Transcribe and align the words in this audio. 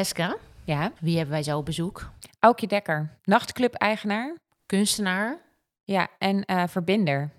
Heska, 0.00 0.36
Ja, 0.64 0.92
wie 1.00 1.16
hebben 1.16 1.34
wij 1.34 1.42
zo 1.42 1.58
op 1.58 1.64
bezoek? 1.64 2.10
Aukje 2.38 2.66
Dekker, 2.66 3.18
nachtclub-eigenaar. 3.24 4.36
Kunstenaar. 4.66 5.40
Ja, 5.84 6.08
en 6.18 6.44
eh, 6.44 6.62
verbinder. 6.66 7.30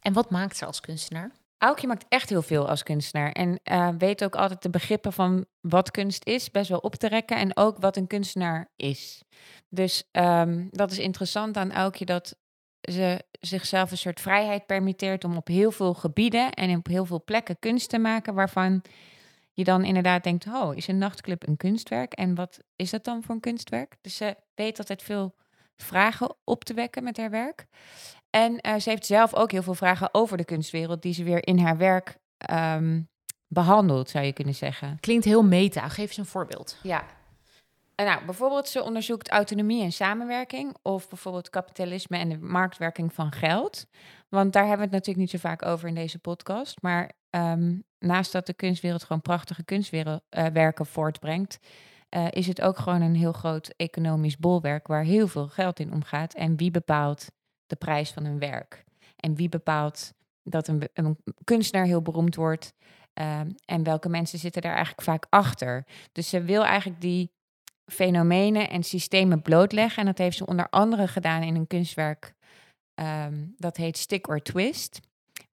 En 0.00 0.12
wat 0.12 0.30
maakt 0.30 0.56
ze 0.56 0.66
als 0.66 0.80
kunstenaar? 0.80 1.30
Aukje 1.58 1.86
maakt 1.86 2.04
echt 2.08 2.28
heel 2.28 2.42
veel 2.42 2.68
als 2.68 2.82
kunstenaar. 2.82 3.32
En 3.32 3.60
eh, 3.62 3.88
weet 3.98 4.24
ook 4.24 4.34
altijd 4.34 4.62
de 4.62 4.70
begrippen 4.70 5.12
van 5.12 5.46
wat 5.60 5.90
kunst 5.90 6.24
is, 6.24 6.50
best 6.50 6.68
wel 6.68 6.78
op 6.78 6.94
te 6.94 7.08
rekken. 7.08 7.36
En 7.36 7.56
ook 7.56 7.78
wat 7.78 7.96
een 7.96 8.06
kunstenaar 8.06 8.68
is. 8.76 9.22
Dus 9.68 10.04
ehm, 10.10 10.66
dat 10.70 10.90
is 10.90 10.98
interessant 10.98 11.56
aan 11.56 11.72
Aukje, 11.72 12.04
dat 12.04 12.36
ze 12.80 13.24
zichzelf 13.40 13.90
een 13.90 13.98
soort 13.98 14.20
vrijheid 14.20 14.66
permitteert 14.66 15.24
om 15.24 15.36
op 15.36 15.46
heel 15.46 15.70
veel 15.70 15.94
gebieden 15.94 16.52
en 16.52 16.76
op 16.76 16.86
heel 16.86 17.04
veel 17.04 17.24
plekken 17.24 17.58
kunst 17.58 17.88
te 17.88 17.98
maken, 17.98 18.34
waarvan 18.34 18.82
je 19.52 19.64
dan 19.64 19.84
inderdaad 19.84 20.22
denkt, 20.22 20.46
oh, 20.46 20.76
is 20.76 20.88
een 20.88 20.98
nachtclub 20.98 21.48
een 21.48 21.56
kunstwerk? 21.56 22.12
En 22.12 22.34
wat 22.34 22.58
is 22.76 22.90
dat 22.90 23.04
dan 23.04 23.22
voor 23.22 23.34
een 23.34 23.40
kunstwerk? 23.40 23.96
Dus 24.00 24.16
ze 24.16 24.36
weet 24.54 24.78
altijd 24.78 25.02
veel 25.02 25.34
vragen 25.76 26.36
op 26.44 26.64
te 26.64 26.74
wekken 26.74 27.04
met 27.04 27.16
haar 27.16 27.30
werk. 27.30 27.66
En 28.30 28.60
eh, 28.60 28.78
ze 28.78 28.90
heeft 28.90 29.06
zelf 29.06 29.34
ook 29.34 29.50
heel 29.50 29.62
veel 29.62 29.74
vragen 29.74 30.14
over 30.14 30.36
de 30.36 30.44
kunstwereld, 30.44 31.02
die 31.02 31.14
ze 31.14 31.24
weer 31.24 31.46
in 31.46 31.58
haar 31.58 31.76
werk 31.76 32.18
ehm, 32.36 33.02
behandelt, 33.46 34.10
zou 34.10 34.24
je 34.24 34.32
kunnen 34.32 34.54
zeggen. 34.54 35.00
Klinkt 35.00 35.24
heel 35.24 35.42
meta. 35.42 35.88
Geef 35.88 36.08
eens 36.08 36.16
een 36.16 36.26
voorbeeld. 36.26 36.78
Ja. 36.82 37.04
En 37.94 38.06
nou, 38.06 38.24
bijvoorbeeld, 38.24 38.68
ze 38.68 38.82
onderzoekt 38.82 39.28
autonomie 39.28 39.82
en 39.82 39.92
samenwerking, 39.92 40.76
of 40.82 41.08
bijvoorbeeld 41.08 41.50
kapitalisme 41.50 42.16
en 42.16 42.28
de 42.28 42.38
marktwerking 42.38 43.14
van 43.14 43.32
geld. 43.32 43.86
Want 44.28 44.52
daar 44.52 44.66
hebben 44.66 44.88
we 44.88 44.94
het 44.94 45.06
natuurlijk 45.06 45.18
niet 45.18 45.40
zo 45.40 45.48
vaak 45.48 45.64
over 45.64 45.88
in 45.88 45.94
deze 45.94 46.18
podcast. 46.18 46.82
Maar 46.82 47.12
ehm, 47.30 47.78
naast 47.98 48.32
dat 48.32 48.46
de 48.46 48.54
kunstwereld 48.54 49.02
gewoon 49.02 49.22
prachtige 49.22 49.64
kunstwerken 49.64 50.86
voortbrengt, 50.86 51.58
eh, 52.08 52.26
is 52.30 52.46
het 52.46 52.60
ook 52.60 52.78
gewoon 52.78 53.02
een 53.02 53.14
heel 53.14 53.32
groot 53.32 53.68
economisch 53.76 54.36
bolwerk 54.36 54.86
waar 54.86 55.04
heel 55.04 55.28
veel 55.28 55.48
geld 55.48 55.80
in 55.80 55.92
omgaat. 55.92 56.34
En 56.34 56.56
wie 56.56 56.70
bepaalt 56.70 57.26
de 57.66 57.76
prijs 57.76 58.10
van 58.10 58.24
een 58.24 58.38
werk? 58.38 58.84
En 59.16 59.34
wie 59.34 59.48
bepaalt 59.48 60.12
dat 60.42 60.68
een, 60.68 60.88
een 60.92 61.16
kunstenaar 61.44 61.86
heel 61.86 62.02
beroemd 62.02 62.34
wordt? 62.34 62.74
Ehm, 63.12 63.50
en 63.64 63.82
welke 63.82 64.08
mensen 64.08 64.38
zitten 64.38 64.62
daar 64.62 64.74
eigenlijk 64.74 65.02
vaak 65.02 65.26
achter? 65.28 65.86
Dus 66.12 66.28
ze 66.28 66.42
wil 66.42 66.64
eigenlijk 66.64 67.00
die 67.00 67.30
fenomenen 67.86 68.70
en 68.70 68.82
systemen 68.82 69.42
blootleggen. 69.42 69.98
En 69.98 70.06
dat 70.06 70.18
heeft 70.18 70.36
ze 70.36 70.46
onder 70.46 70.68
andere 70.68 71.08
gedaan 71.08 71.42
in 71.42 71.54
een 71.54 71.66
kunstwerk 71.66 72.34
ehm, 72.94 73.46
dat 73.56 73.76
heet 73.76 73.96
Stick 73.96 74.28
or 74.28 74.42
Twist. 74.42 75.00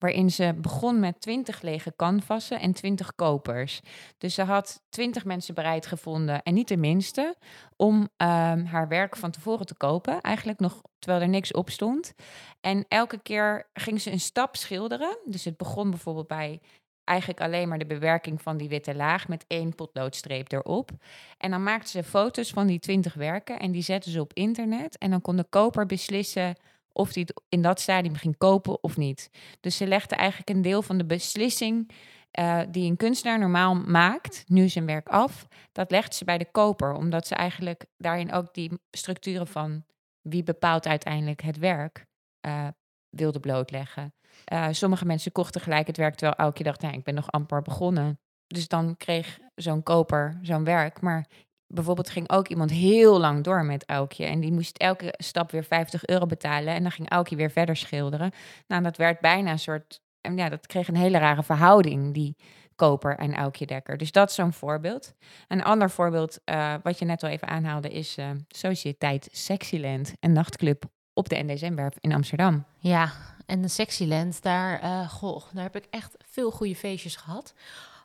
Waarin 0.06 0.30
ze 0.30 0.54
begon 0.56 1.00
met 1.00 1.20
twintig 1.20 1.62
lege 1.62 1.92
canvassen 1.96 2.60
en 2.60 2.72
twintig 2.72 3.14
kopers. 3.14 3.80
Dus 4.18 4.34
ze 4.34 4.42
had 4.42 4.82
twintig 4.88 5.24
mensen 5.24 5.54
bereid 5.54 5.86
gevonden, 5.86 6.42
en 6.42 6.54
niet 6.54 6.68
de 6.68 6.76
minste, 6.76 7.36
om 7.76 8.08
ehm, 8.16 8.64
haar 8.64 8.88
werk 8.88 9.16
van 9.16 9.30
tevoren 9.30 9.66
te 9.66 9.74
kopen. 9.74 10.20
Eigenlijk 10.20 10.58
nog 10.58 10.82
terwijl 10.98 11.22
er 11.22 11.28
niks 11.28 11.52
op 11.52 11.70
stond. 11.70 12.14
En 12.60 12.84
elke 12.88 13.18
keer 13.22 13.70
ging 13.72 14.00
ze 14.00 14.10
een 14.10 14.20
stap 14.20 14.56
schilderen. 14.56 15.18
Dus 15.24 15.44
het 15.44 15.56
begon 15.56 15.90
bijvoorbeeld 15.90 16.26
bij 16.26 16.60
eigenlijk 17.04 17.40
alleen 17.40 17.68
maar 17.68 17.78
de 17.78 17.86
bewerking 17.86 18.42
van 18.42 18.56
die 18.56 18.68
witte 18.68 18.94
laag 18.94 19.28
met 19.28 19.44
één 19.48 19.74
potloodstreep 19.74 20.52
erop. 20.52 20.90
En 21.38 21.50
dan 21.50 21.62
maakte 21.62 21.90
ze 21.90 22.02
foto's 22.02 22.50
van 22.50 22.66
die 22.66 22.78
twintig 22.78 23.14
werken 23.14 23.58
en 23.58 23.72
die 23.72 23.82
zetten 23.82 24.10
ze 24.10 24.20
op 24.20 24.32
internet. 24.32 24.98
En 24.98 25.10
dan 25.10 25.20
kon 25.20 25.36
de 25.36 25.46
koper 25.48 25.86
beslissen 25.86 26.56
of 26.96 27.14
hij 27.14 27.22
het 27.26 27.42
in 27.48 27.62
dat 27.62 27.80
stadium 27.80 28.14
ging 28.14 28.36
kopen 28.36 28.82
of 28.82 28.96
niet. 28.96 29.30
Dus 29.60 29.76
ze 29.76 29.86
legde 29.86 30.14
eigenlijk 30.14 30.50
een 30.50 30.62
deel 30.62 30.82
van 30.82 30.98
de 30.98 31.06
beslissing 31.06 31.90
uh, 32.38 32.60
die 32.70 32.90
een 32.90 32.96
kunstenaar 32.96 33.38
normaal 33.38 33.74
maakt, 33.74 34.44
nu 34.46 34.68
zijn 34.68 34.86
werk 34.86 35.08
af, 35.08 35.48
dat 35.72 35.90
legt 35.90 36.14
ze 36.14 36.24
bij 36.24 36.38
de 36.38 36.50
koper, 36.50 36.92
omdat 36.92 37.26
ze 37.26 37.34
eigenlijk 37.34 37.86
daarin 37.96 38.32
ook 38.32 38.54
die 38.54 38.80
structuren 38.90 39.46
van 39.46 39.84
wie 40.20 40.42
bepaalt 40.42 40.86
uiteindelijk 40.86 41.42
het 41.42 41.58
werk 41.58 42.06
uh, 42.46 42.68
wilde 43.08 43.40
blootleggen. 43.40 44.14
Uh, 44.52 44.68
sommige 44.70 45.06
mensen 45.06 45.32
kochten 45.32 45.60
gelijk 45.60 45.86
het 45.86 45.96
werk, 45.96 46.14
terwijl 46.14 46.38
elke 46.38 46.62
dacht, 46.62 46.80
nou, 46.80 46.94
ik 46.94 47.04
ben 47.04 47.14
nog 47.14 47.30
amper 47.30 47.62
begonnen. 47.62 48.20
Dus 48.46 48.68
dan 48.68 48.96
kreeg 48.96 49.38
zo'n 49.54 49.82
koper 49.82 50.38
zo'n 50.42 50.64
werk. 50.64 51.00
Maar 51.00 51.26
bijvoorbeeld 51.66 52.10
ging 52.10 52.30
ook 52.30 52.48
iemand 52.48 52.70
heel 52.70 53.20
lang 53.20 53.44
door 53.44 53.64
met 53.64 53.86
Aukje. 53.86 54.24
En 54.24 54.40
die 54.40 54.52
moest 54.52 54.76
elke 54.76 55.14
stap 55.16 55.50
weer 55.50 55.64
50 55.64 56.06
euro 56.06 56.26
betalen. 56.26 56.74
En 56.74 56.82
dan 56.82 56.92
ging 56.92 57.10
Aukje 57.10 57.36
weer 57.36 57.50
verder 57.50 57.76
schilderen. 57.76 58.32
Nou, 58.66 58.82
dat 58.82 58.96
werd 58.96 59.20
bijna 59.20 59.50
een 59.50 59.58
soort... 59.58 60.00
En 60.20 60.36
ja, 60.36 60.48
dat 60.48 60.66
kreeg 60.66 60.88
een 60.88 60.96
hele 60.96 61.18
rare 61.18 61.42
verhouding, 61.42 62.14
die 62.14 62.36
koper 62.76 63.18
en 63.18 63.34
Aukje 63.34 63.66
Dekker. 63.66 63.96
Dus 63.96 64.12
dat 64.12 64.28
is 64.28 64.34
zo'n 64.34 64.52
voorbeeld. 64.52 65.14
Een 65.48 65.62
ander 65.62 65.90
voorbeeld, 65.90 66.38
uh, 66.44 66.74
wat 66.82 66.98
je 66.98 67.04
net 67.04 67.22
al 67.22 67.28
even 67.28 67.48
aanhaalde, 67.48 67.88
is 67.88 68.18
uh, 68.18 68.30
Sociëteit 68.48 69.28
Sexyland. 69.32 70.12
Een 70.20 70.32
nachtclub 70.32 70.84
op 71.12 71.28
de 71.28 71.42
NDSM-werf 71.42 71.94
in 72.00 72.12
Amsterdam. 72.12 72.64
Ja, 72.78 73.12
en 73.46 73.62
de 73.62 73.68
Sexyland, 73.68 74.42
daar, 74.42 74.82
uh, 74.82 75.08
goh, 75.08 75.42
daar 75.52 75.62
heb 75.62 75.76
ik 75.76 75.86
echt 75.90 76.16
veel 76.24 76.50
goede 76.50 76.76
feestjes 76.76 77.16
gehad. 77.16 77.54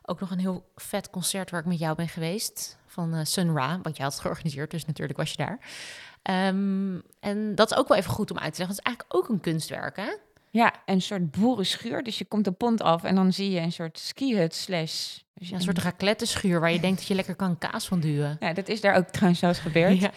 Ook 0.04 0.20
nog 0.20 0.30
een 0.30 0.38
heel 0.38 0.64
vet 0.76 1.10
concert 1.10 1.50
waar 1.50 1.60
ik 1.60 1.66
met 1.66 1.78
jou 1.78 1.96
ben 1.96 2.08
geweest. 2.08 2.78
Van 2.86 3.14
uh, 3.14 3.20
Sun 3.24 3.54
Ra, 3.54 3.78
want 3.82 3.96
jij 3.96 4.04
had 4.04 4.12
het 4.12 4.22
georganiseerd, 4.22 4.70
dus 4.70 4.86
natuurlijk 4.86 5.18
was 5.18 5.30
je 5.30 5.36
daar. 5.36 5.58
Um, 6.48 7.02
en 7.20 7.54
dat 7.54 7.70
is 7.70 7.76
ook 7.76 7.88
wel 7.88 7.96
even 7.96 8.10
goed 8.10 8.30
om 8.30 8.38
uit 8.38 8.52
te 8.52 8.58
leggen. 8.58 8.76
Het 8.76 8.86
is 8.86 8.92
eigenlijk 8.92 9.16
ook 9.16 9.28
een 9.28 9.40
kunstwerk, 9.40 9.96
hè? 9.96 10.12
Ja, 10.50 10.72
een 10.86 11.02
soort 11.02 11.30
boerenschuur. 11.30 12.02
Dus 12.02 12.18
je 12.18 12.24
komt 12.24 12.44
de 12.44 12.52
pont 12.52 12.82
af 12.82 13.04
en 13.04 13.14
dan 13.14 13.32
zie 13.32 13.50
je 13.50 13.60
een 13.60 13.72
soort 13.72 13.98
skihut 13.98 14.54
slash... 14.54 15.20
Ja, 15.34 15.54
een 15.54 15.62
soort 15.62 15.78
raclette-schuur 15.78 16.60
waar 16.60 16.72
je 16.72 16.80
denkt 16.80 16.98
dat 16.98 17.06
je 17.06 17.14
lekker 17.14 17.34
kan 17.34 17.58
kaas 17.58 17.86
van 17.86 18.00
duwen. 18.00 18.36
Ja, 18.40 18.52
dat 18.52 18.68
is 18.68 18.80
daar 18.80 18.94
ook 18.94 19.06
trouwens 19.08 19.40
zelfs 19.40 19.58
gebeurd. 19.58 20.00
Ja. 20.00 20.10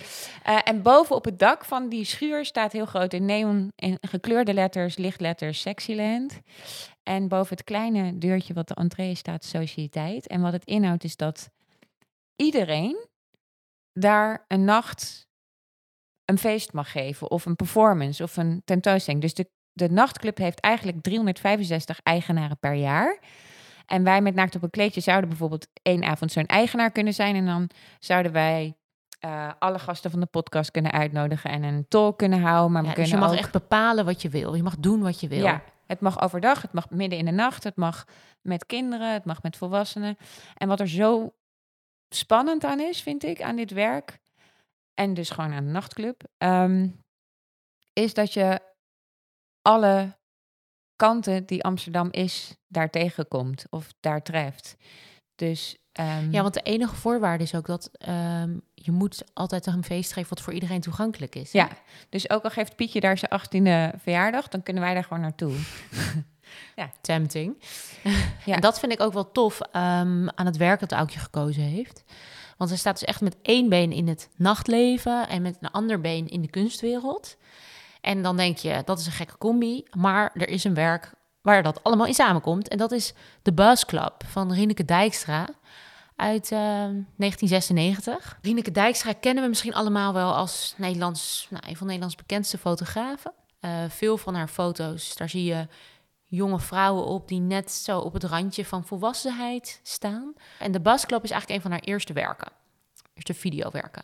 Uh, 0.50 0.60
en 0.64 0.82
boven 0.82 1.16
op 1.16 1.26
het 1.26 1.40
dak 1.40 1.66
van 1.66 1.90
die 1.90 2.06
schuur 2.06 2.46
staat 2.46 2.72
heel 2.72 2.86
groot 2.86 3.14
in 3.14 3.26
neon 3.26 3.72
en 3.76 3.98
gekleurde 4.02 4.54
letters, 4.54 4.98
lichtletters, 4.98 5.62
Sexyland. 5.62 6.40
En 7.08 7.28
boven 7.28 7.56
het 7.56 7.66
kleine 7.66 8.18
deurtje 8.18 8.54
wat 8.54 8.68
de 8.68 8.74
entree 8.74 9.16
staat, 9.16 9.44
Sociëteit. 9.44 10.28
En 10.28 10.42
wat 10.42 10.54
het 10.54 10.66
inhoudt 10.66 11.04
is 11.04 11.16
dat 11.16 11.50
iedereen 12.36 13.08
daar 13.94 14.46
een 14.48 14.64
nacht 14.64 15.28
een 16.26 16.38
feest 16.38 16.74
mag 16.74 16.92
geven 16.92 17.32
of 17.32 17.46
een 17.46 17.56
performance 17.56 18.24
of 18.24 18.38
een 18.38 18.62
tentoonstelling. 18.66 19.22
Dus 19.22 19.34
de 19.34 19.50
de 19.76 19.90
nachtclub 19.90 20.38
heeft 20.38 20.60
eigenlijk 20.60 21.02
365 21.02 22.00
eigenaren 22.04 22.58
per 22.60 22.74
jaar. 22.74 23.20
En 23.86 24.04
wij 24.04 24.22
met 24.22 24.36
Naakt 24.36 24.56
op 24.56 24.64
een 24.64 24.70
kleedje 24.70 25.02
zouden 25.02 25.30
bijvoorbeeld 25.30 25.68
één 25.82 26.04
avond 26.04 26.32
zo'n 26.32 26.46
eigenaar 26.46 26.92
kunnen 26.92 27.14
zijn. 27.14 27.36
En 27.36 27.46
dan 27.46 27.70
zouden 28.00 28.32
wij 28.32 28.76
uh, 29.26 29.52
alle 29.60 29.80
gasten 29.80 30.12
van 30.12 30.20
de 30.20 30.26
podcast 30.26 30.72
kunnen 30.72 30.92
uitnodigen 30.92 31.50
en 31.50 31.64
een 31.64 31.86
talk 31.88 32.18
kunnen 32.18 32.42
houden. 32.42 32.72
Maar 32.72 32.82
we 32.82 32.88
ja, 32.88 32.94
kunnen 32.94 33.12
dus 33.12 33.20
je 33.20 33.26
mag 33.26 33.36
ook... 33.36 33.44
echt 33.44 33.52
bepalen 33.52 34.06
wat 34.06 34.22
je 34.22 34.30
wil. 34.30 34.54
Je 34.54 34.64
mag 34.64 34.78
doen 34.78 35.02
wat 35.02 35.20
je 35.20 35.28
wil. 35.28 35.44
Ja, 35.44 35.64
het 35.86 36.00
mag 36.00 36.22
overdag, 36.22 36.62
het 36.62 36.74
mag 36.74 36.90
midden 36.90 37.20
in 37.20 37.26
de 37.26 37.32
nacht, 37.32 37.64
het 37.64 37.76
mag 37.76 38.08
met 38.42 38.66
kinderen, 38.66 39.14
het 39.14 39.26
mag 39.26 39.44
met 39.44 39.58
volwassenen. 39.58 40.18
En 40.54 40.68
wat 40.68 40.80
er 40.80 40.90
zo 40.90 41.36
spannend 42.10 42.64
aan 42.64 42.80
is, 42.80 43.02
vind 43.02 43.24
ik, 43.24 43.42
aan 43.42 43.56
dit 43.56 43.72
werk, 43.72 44.20
en 44.94 45.14
dus 45.14 45.30
gewoon 45.30 45.54
aan 45.54 45.66
de 45.66 45.72
nachtclub, 45.72 46.24
um, 46.38 47.00
is 47.94 48.14
dat 48.14 48.34
je 48.34 48.62
alle 49.62 50.18
kanten 50.96 51.46
die 51.46 51.64
Amsterdam 51.64 52.12
is, 52.12 52.58
daar 52.68 52.90
tegenkomt 52.90 53.66
of 53.70 53.94
daar 54.00 54.24
treft. 54.24 54.76
Dus, 55.36 55.78
um... 56.00 56.32
Ja, 56.32 56.42
want 56.42 56.54
de 56.54 56.62
enige 56.62 56.96
voorwaarde 56.96 57.44
is 57.44 57.56
ook 57.56 57.66
dat 57.66 57.92
um, 58.10 58.62
je 58.74 58.92
moet 58.92 59.24
altijd 59.34 59.66
een 59.66 59.84
feest 59.84 60.14
geven 60.14 60.30
wat 60.30 60.42
voor 60.42 60.54
iedereen 60.54 60.82
toegankelijk 60.82 61.36
is. 61.36 61.52
Ja, 61.52 61.70
dus 62.10 62.30
ook 62.30 62.44
al 62.44 62.50
geeft 62.50 62.76
Pietje 62.76 63.00
daar 63.00 63.18
zijn 63.18 63.32
achttiende 63.32 63.94
verjaardag, 63.98 64.48
dan 64.48 64.64
kunnen 64.64 64.84
wij 64.84 64.94
daar 64.94 65.04
gewoon 65.04 65.22
naartoe. 65.22 65.54
ja, 66.76 66.90
tempting. 67.02 67.64
ja. 68.46 68.56
En 68.56 68.62
dat 68.62 68.80
vind 68.80 68.92
ik 68.92 69.02
ook 69.02 69.14
wel 69.14 69.32
tof 69.32 69.60
um, 69.62 70.30
aan 70.30 70.46
het 70.46 70.58
werk 70.58 70.80
dat 70.80 70.92
Aukje 70.92 71.20
gekozen 71.20 71.64
heeft. 71.64 72.04
Want 72.58 72.70
hij 72.70 72.80
staat 72.80 73.00
dus 73.00 73.08
echt 73.08 73.22
met 73.22 73.38
één 73.42 73.70
been 73.70 73.92
in 73.92 74.08
het 74.08 74.30
nachtleven 74.36 75.28
en 75.28 75.42
met 75.42 75.58
een 75.62 75.72
ander 75.72 76.02
been 76.02 76.28
in 76.28 76.42
de 76.42 76.50
kunstwereld. 76.50 77.38
En 78.02 78.22
dan 78.22 78.38
denk 78.38 78.58
je, 78.58 78.82
dat 78.86 79.00
is 79.00 79.06
een 79.06 79.12
gekke 79.12 79.38
combi. 79.38 79.84
Maar 79.98 80.32
er 80.34 80.50
is 80.50 80.64
een 80.64 80.74
werk 80.74 81.12
waar 81.42 81.64
dat 81.64 81.84
allemaal 81.84 82.06
in 82.06 82.14
samenkomt. 82.14 82.68
En 82.68 82.78
dat 82.78 82.92
is 82.92 83.14
de 83.42 83.54
Buzz 83.54 83.86
Club 83.86 84.14
van 84.26 84.54
Rieneke 84.54 84.86
Dijkstra 84.86 85.48
uit 86.16 86.52
uh, 86.52 86.60
1996. 86.60 88.38
Rieneke 88.42 88.72
Dijkstra 88.72 89.14
kennen 89.14 89.44
we 89.44 89.50
misschien 89.50 89.74
allemaal 89.74 90.14
wel 90.14 90.36
als 90.36 90.74
Nederlands, 90.78 91.48
nou, 91.50 91.64
een 91.68 91.78
van 91.78 91.86
Nederlands 91.86 92.16
bekendste 92.16 92.58
fotografen. 92.58 93.34
Uh, 93.62 93.84
veel 93.90 94.18
van 94.18 94.36
haar 94.36 94.48
foto's, 94.48 95.16
daar 95.16 95.30
zie 95.30 95.44
je 95.44 95.68
jonge 96.24 96.60
vrouwen 96.60 97.06
op 97.06 97.28
die 97.28 97.40
net 97.40 97.72
zo 97.72 98.00
op 98.00 98.14
het 98.14 98.24
randje 98.24 98.66
van 98.66 98.86
volwassenheid 98.86 99.80
staan. 99.84 100.34
En 100.60 100.72
de 100.72 100.82
Club 100.82 101.24
is 101.24 101.32
eigenlijk 101.32 101.50
een 101.50 101.62
van 101.62 101.72
haar 101.72 101.80
eerste 101.80 102.14
werken. 102.14 102.52
Eerste 103.14 103.34
videowerken. 103.34 104.04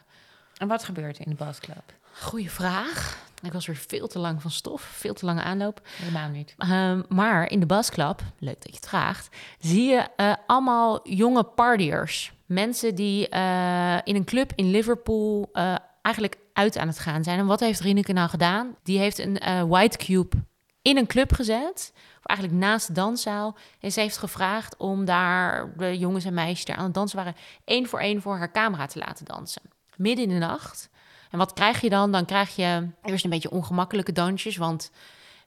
En 0.58 0.68
wat 0.68 0.84
gebeurt 0.84 1.20
in 1.20 1.36
de 1.36 1.54
Club? 1.60 2.00
Goeie 2.20 2.52
vraag. 2.52 3.30
Ik 3.42 3.54
was 3.54 3.66
weer 3.66 3.76
veel 3.76 4.08
te 4.08 4.20
lang 4.20 4.42
van 4.42 4.52
stof, 4.52 4.82
veel 4.82 5.14
te 5.14 5.26
lange 5.26 5.42
aanloop. 5.42 5.82
Helemaal 5.84 6.30
niet. 6.30 6.56
Um, 6.58 7.04
maar 7.10 7.50
in 7.50 7.60
de 7.60 7.66
Basklap, 7.66 8.22
leuk 8.40 8.62
dat 8.62 8.70
je 8.70 8.76
het 8.76 8.88
vraagt, 8.88 9.36
zie 9.60 9.90
je 9.90 10.08
uh, 10.18 10.34
allemaal 10.48 11.10
jonge 11.10 11.44
partiers 11.44 12.34
mensen 12.46 12.96
die 12.96 13.30
eh, 13.30 13.98
in 14.04 14.16
een 14.16 14.26
club 14.26 14.52
in 14.56 14.72
Liverpool 14.72 15.50
uh, 15.54 15.76
eigenlijk 16.02 16.38
uit 16.54 16.78
aan 16.78 16.88
het 16.88 17.00
gaan 17.00 17.24
zijn. 17.24 17.40
En 17.40 17.46
wat 17.46 17.60
heeft 17.60 17.80
Rieneke 17.80 18.14
nou 18.14 18.30
gedaan? 18.30 18.76
Die 18.84 19.00
heeft 19.00 19.20
een 19.20 19.68
white 19.68 19.98
cube 19.98 20.38
in 20.82 20.98
een 20.98 21.08
club 21.08 21.34
gezet, 21.34 21.94
of 22.20 22.26
eigenlijk 22.26 22.60
naast 22.60 22.88
de 22.88 22.94
danszaal. 22.94 23.58
En 23.80 23.92
ze 23.92 24.00
heeft 24.00 24.18
gevraagd 24.18 24.78
om 24.78 25.06
daar 25.06 25.74
de 25.78 25.98
jongens 25.98 26.26
en 26.26 26.34
meisjes 26.34 26.66
die 26.66 26.76
aan 26.76 26.84
het 26.84 26.94
dansen 26.94 27.18
waren, 27.18 27.36
één 27.66 27.88
voor 27.88 28.00
één 28.00 28.22
voor 28.22 28.38
haar 28.38 28.52
camera 28.52 28.86
te 28.86 29.00
laten 29.00 29.26
dansen. 29.26 29.62
Midden 29.96 30.26
in 30.26 30.30
de 30.30 30.46
nacht. 30.46 30.90
En 31.32 31.38
wat 31.38 31.54
krijg 31.54 31.82
je 31.82 31.90
dan? 31.90 32.12
Dan 32.12 32.26
krijg 32.26 32.56
je 32.56 32.88
eerst 33.04 33.24
een 33.24 33.30
beetje 33.30 33.52
ongemakkelijke 33.52 34.12
dansjes, 34.12 34.58
want 34.58 34.92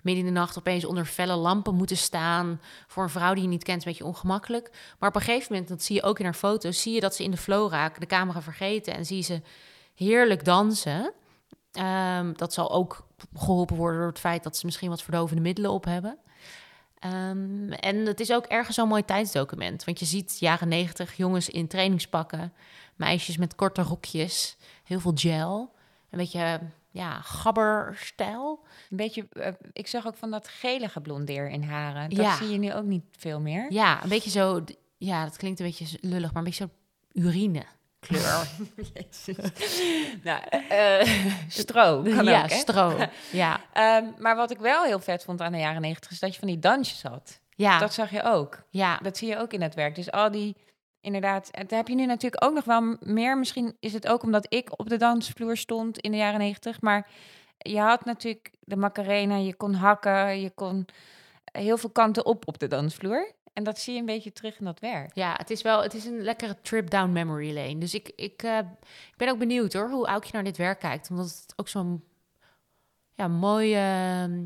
midden 0.00 0.26
in 0.26 0.34
de 0.34 0.40
nacht 0.40 0.58
opeens 0.58 0.84
onder 0.84 1.04
felle 1.04 1.36
lampen 1.36 1.74
moeten 1.74 1.96
staan. 1.96 2.60
Voor 2.86 3.02
een 3.02 3.08
vrouw 3.08 3.34
die 3.34 3.42
je 3.42 3.48
niet 3.48 3.64
kent, 3.64 3.84
een 3.84 3.92
beetje 3.92 4.04
ongemakkelijk. 4.04 4.70
Maar 4.98 5.08
op 5.08 5.14
een 5.14 5.22
gegeven 5.22 5.46
moment, 5.50 5.68
dat 5.68 5.82
zie 5.82 5.96
je 5.96 6.02
ook 6.02 6.18
in 6.18 6.24
haar 6.24 6.34
foto's, 6.34 6.82
zie 6.82 6.94
je 6.94 7.00
dat 7.00 7.14
ze 7.14 7.22
in 7.22 7.30
de 7.30 7.36
flow 7.36 7.70
raken, 7.70 8.00
de 8.00 8.06
camera 8.06 8.42
vergeten 8.42 8.94
en 8.94 9.06
zie 9.06 9.22
ze 9.22 9.42
heerlijk 9.94 10.44
dansen. 10.44 11.12
Um, 12.18 12.36
dat 12.36 12.52
zal 12.52 12.72
ook 12.72 13.06
geholpen 13.34 13.76
worden 13.76 13.98
door 13.98 14.08
het 14.08 14.18
feit 14.18 14.42
dat 14.42 14.56
ze 14.56 14.66
misschien 14.66 14.88
wat 14.88 15.02
verdovende 15.02 15.42
middelen 15.42 15.70
op 15.70 15.84
hebben. 15.84 16.18
Um, 17.06 17.72
en 17.72 18.06
het 18.06 18.20
is 18.20 18.32
ook 18.32 18.46
ergens 18.46 18.76
zo'n 18.76 18.88
mooi 18.88 19.04
tijdsdocument. 19.04 19.84
Want 19.84 19.98
je 19.98 20.04
ziet 20.04 20.36
jaren 20.38 20.68
negentig 20.68 21.16
jongens 21.16 21.48
in 21.48 21.66
trainingspakken, 21.66 22.52
meisjes 22.94 23.36
met 23.36 23.54
korte 23.54 23.82
rokjes, 23.82 24.56
heel 24.84 25.00
veel 25.00 25.12
gel. 25.14 25.73
Een 26.14 26.20
beetje 26.20 26.60
ja, 26.90 27.20
gabberstijl. 27.20 28.64
Een 28.90 28.96
beetje, 28.96 29.26
uh, 29.32 29.46
ik 29.72 29.86
zag 29.86 30.06
ook 30.06 30.16
van 30.16 30.30
dat 30.30 30.48
gele 30.48 30.88
geblondeer 30.88 31.48
in 31.48 31.62
haren. 31.62 32.10
Dat 32.10 32.18
ja. 32.18 32.36
zie 32.36 32.48
je 32.48 32.58
nu 32.58 32.74
ook 32.74 32.84
niet 32.84 33.04
veel 33.18 33.40
meer. 33.40 33.72
Ja, 33.72 34.02
een 34.02 34.08
beetje 34.08 34.30
zo, 34.30 34.64
ja, 34.96 35.24
dat 35.24 35.36
klinkt 35.36 35.60
een 35.60 35.66
beetje 35.66 35.98
lullig, 36.00 36.32
maar 36.32 36.42
een 36.42 36.48
beetje 36.48 36.64
zo 36.64 37.20
urine 37.20 37.64
kleur. 38.00 38.48
nou, 40.28 40.42
uh, 40.72 41.14
stro 41.48 42.02
kan 42.02 42.24
ja, 42.24 42.42
ook, 42.42 42.50
stro. 42.50 42.96
Ja. 43.32 43.60
um, 43.98 44.14
maar 44.22 44.36
wat 44.36 44.50
ik 44.50 44.58
wel 44.58 44.84
heel 44.84 45.00
vet 45.00 45.24
vond 45.24 45.40
aan 45.40 45.52
de 45.52 45.58
jaren 45.58 45.80
negentig... 45.80 46.10
is 46.10 46.18
dat 46.18 46.32
je 46.32 46.38
van 46.38 46.48
die 46.48 46.58
dansjes 46.58 47.02
had. 47.02 47.40
Ja. 47.56 47.78
Dat 47.78 47.94
zag 47.94 48.10
je 48.10 48.22
ook. 48.22 48.62
Ja. 48.70 48.98
Dat 49.02 49.16
zie 49.16 49.28
je 49.28 49.38
ook 49.38 49.52
in 49.52 49.62
het 49.62 49.74
werk. 49.74 49.94
Dus 49.94 50.10
al 50.10 50.30
die, 50.30 50.56
inderdaad... 51.04 51.50
En 51.50 51.66
daar 51.66 51.78
heb 51.78 51.88
je 51.88 51.94
nu 51.94 52.06
natuurlijk 52.06 52.44
ook 52.44 52.54
nog 52.54 52.64
wel 52.64 52.96
meer. 53.00 53.38
Misschien 53.38 53.76
is 53.80 53.92
het 53.92 54.06
ook 54.08 54.22
omdat 54.22 54.46
ik 54.48 54.78
op 54.78 54.88
de 54.88 54.96
dansvloer 54.96 55.56
stond 55.56 55.98
in 55.98 56.10
de 56.10 56.16
jaren 56.16 56.38
negentig. 56.38 56.80
Maar 56.80 57.08
je 57.58 57.80
had 57.80 58.04
natuurlijk 58.04 58.52
de 58.60 58.76
Macarena, 58.76 59.36
je 59.36 59.54
kon 59.54 59.74
hakken, 59.74 60.40
je 60.40 60.50
kon 60.50 60.86
heel 61.44 61.76
veel 61.76 61.90
kanten 61.90 62.26
op 62.26 62.48
op 62.48 62.58
de 62.58 62.68
dansvloer. 62.68 63.32
En 63.52 63.64
dat 63.64 63.78
zie 63.78 63.94
je 63.94 64.00
een 64.00 64.06
beetje 64.06 64.32
terug 64.32 64.58
in 64.58 64.64
dat 64.64 64.80
werk. 64.80 65.14
Ja, 65.14 65.34
het 65.36 65.50
is 65.50 65.62
wel, 65.62 65.82
het 65.82 65.94
is 65.94 66.04
een 66.04 66.22
lekkere 66.22 66.60
trip 66.62 66.90
down 66.90 67.12
memory 67.12 67.54
lane. 67.54 67.78
Dus 67.78 67.94
ik, 67.94 68.12
ik, 68.16 68.42
uh, 68.42 68.58
ik 69.10 69.16
ben 69.16 69.28
ook 69.28 69.38
benieuwd 69.38 69.72
hoor, 69.72 69.90
hoe 69.90 70.06
Aukje 70.06 70.30
naar 70.32 70.44
dit 70.44 70.56
werk 70.56 70.78
kijkt. 70.78 71.10
Omdat 71.10 71.26
het 71.26 71.52
ook 71.56 71.68
zo'n 71.68 72.04
ja, 73.14 73.28
mooie, 73.28 74.26
uh, 74.28 74.38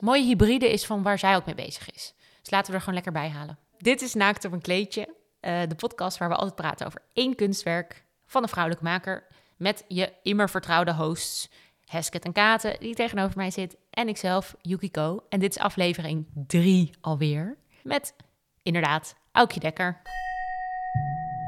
mooie 0.00 0.22
hybride 0.22 0.72
is 0.72 0.86
van 0.86 1.02
waar 1.02 1.18
zij 1.18 1.36
ook 1.36 1.46
mee 1.46 1.54
bezig 1.54 1.90
is. 1.90 2.14
Dus 2.40 2.50
laten 2.50 2.70
we 2.70 2.72
er 2.72 2.80
gewoon 2.80 2.94
lekker 2.94 3.12
bij 3.12 3.28
halen. 3.28 3.58
Dit 3.78 4.02
is 4.02 4.14
Naakt 4.14 4.44
op 4.44 4.52
een 4.52 4.60
kleedje. 4.60 5.08
Uh, 5.42 5.60
de 5.68 5.74
podcast 5.74 6.18
waar 6.18 6.28
we 6.28 6.34
altijd 6.34 6.54
praten 6.54 6.86
over 6.86 7.02
één 7.12 7.34
kunstwerk 7.34 8.04
van 8.26 8.42
een 8.42 8.48
vrouwelijke 8.48 8.84
maker. 8.84 9.26
Met 9.56 9.84
je 9.88 10.12
immer 10.22 10.50
vertrouwde 10.50 10.94
hosts 10.94 11.50
Hesket 11.84 12.24
en 12.24 12.32
Katen, 12.32 12.76
die 12.78 12.94
tegenover 12.94 13.36
mij 13.36 13.50
zit. 13.50 13.76
En 13.90 14.08
ikzelf, 14.08 14.54
Yukiko. 14.60 15.24
En 15.28 15.40
dit 15.40 15.50
is 15.50 15.62
aflevering 15.62 16.26
drie 16.34 16.90
alweer. 17.00 17.56
Met 17.82 18.14
inderdaad, 18.62 19.14
Aukje 19.32 19.60
Dekker. 19.60 20.00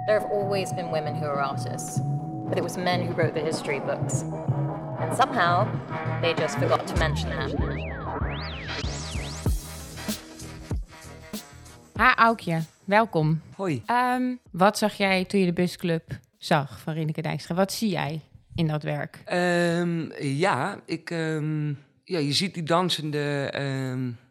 There 0.07 0.21
have 0.21 0.33
always 0.33 0.75
been 0.75 0.91
women 0.91 1.15
who 1.15 1.27
are 1.27 1.43
artists, 1.43 2.01
but 2.49 2.57
it 2.57 2.63
was 2.63 2.77
men 2.77 3.07
who 3.07 3.15
wrote 3.15 3.33
the 3.33 3.45
history 3.45 3.81
books. 3.81 4.23
And 4.99 5.17
somehow, 5.17 5.67
they 6.21 6.35
just 6.35 6.57
forgot 6.57 6.87
to 6.87 6.97
mention 6.97 7.31
that. 7.31 7.55
Ha, 11.97 12.15
Aukje, 12.17 12.63
welkom. 12.85 13.41
Hoi. 13.57 13.83
Um, 14.17 14.39
wat 14.51 14.79
zag 14.79 14.95
jij 14.95 15.25
toen 15.25 15.41
je 15.41 15.47
de 15.47 15.53
busclub 15.53 16.19
zag 16.39 16.81
van 16.81 16.95
Rineke 16.95 17.23
Dijkstra? 17.23 17.55
Wat 17.55 17.73
zie 17.73 17.91
jij 17.91 18.21
in 18.55 18.67
dat 18.67 18.83
werk? 18.83 19.23
Um, 19.33 20.13
ja, 20.21 20.81
ik... 20.87 21.11
Um 21.11 21.79
ja, 22.07 22.19
je 22.19 22.33
ziet 22.33 22.55
die 22.55 22.63
dansende 22.63 23.53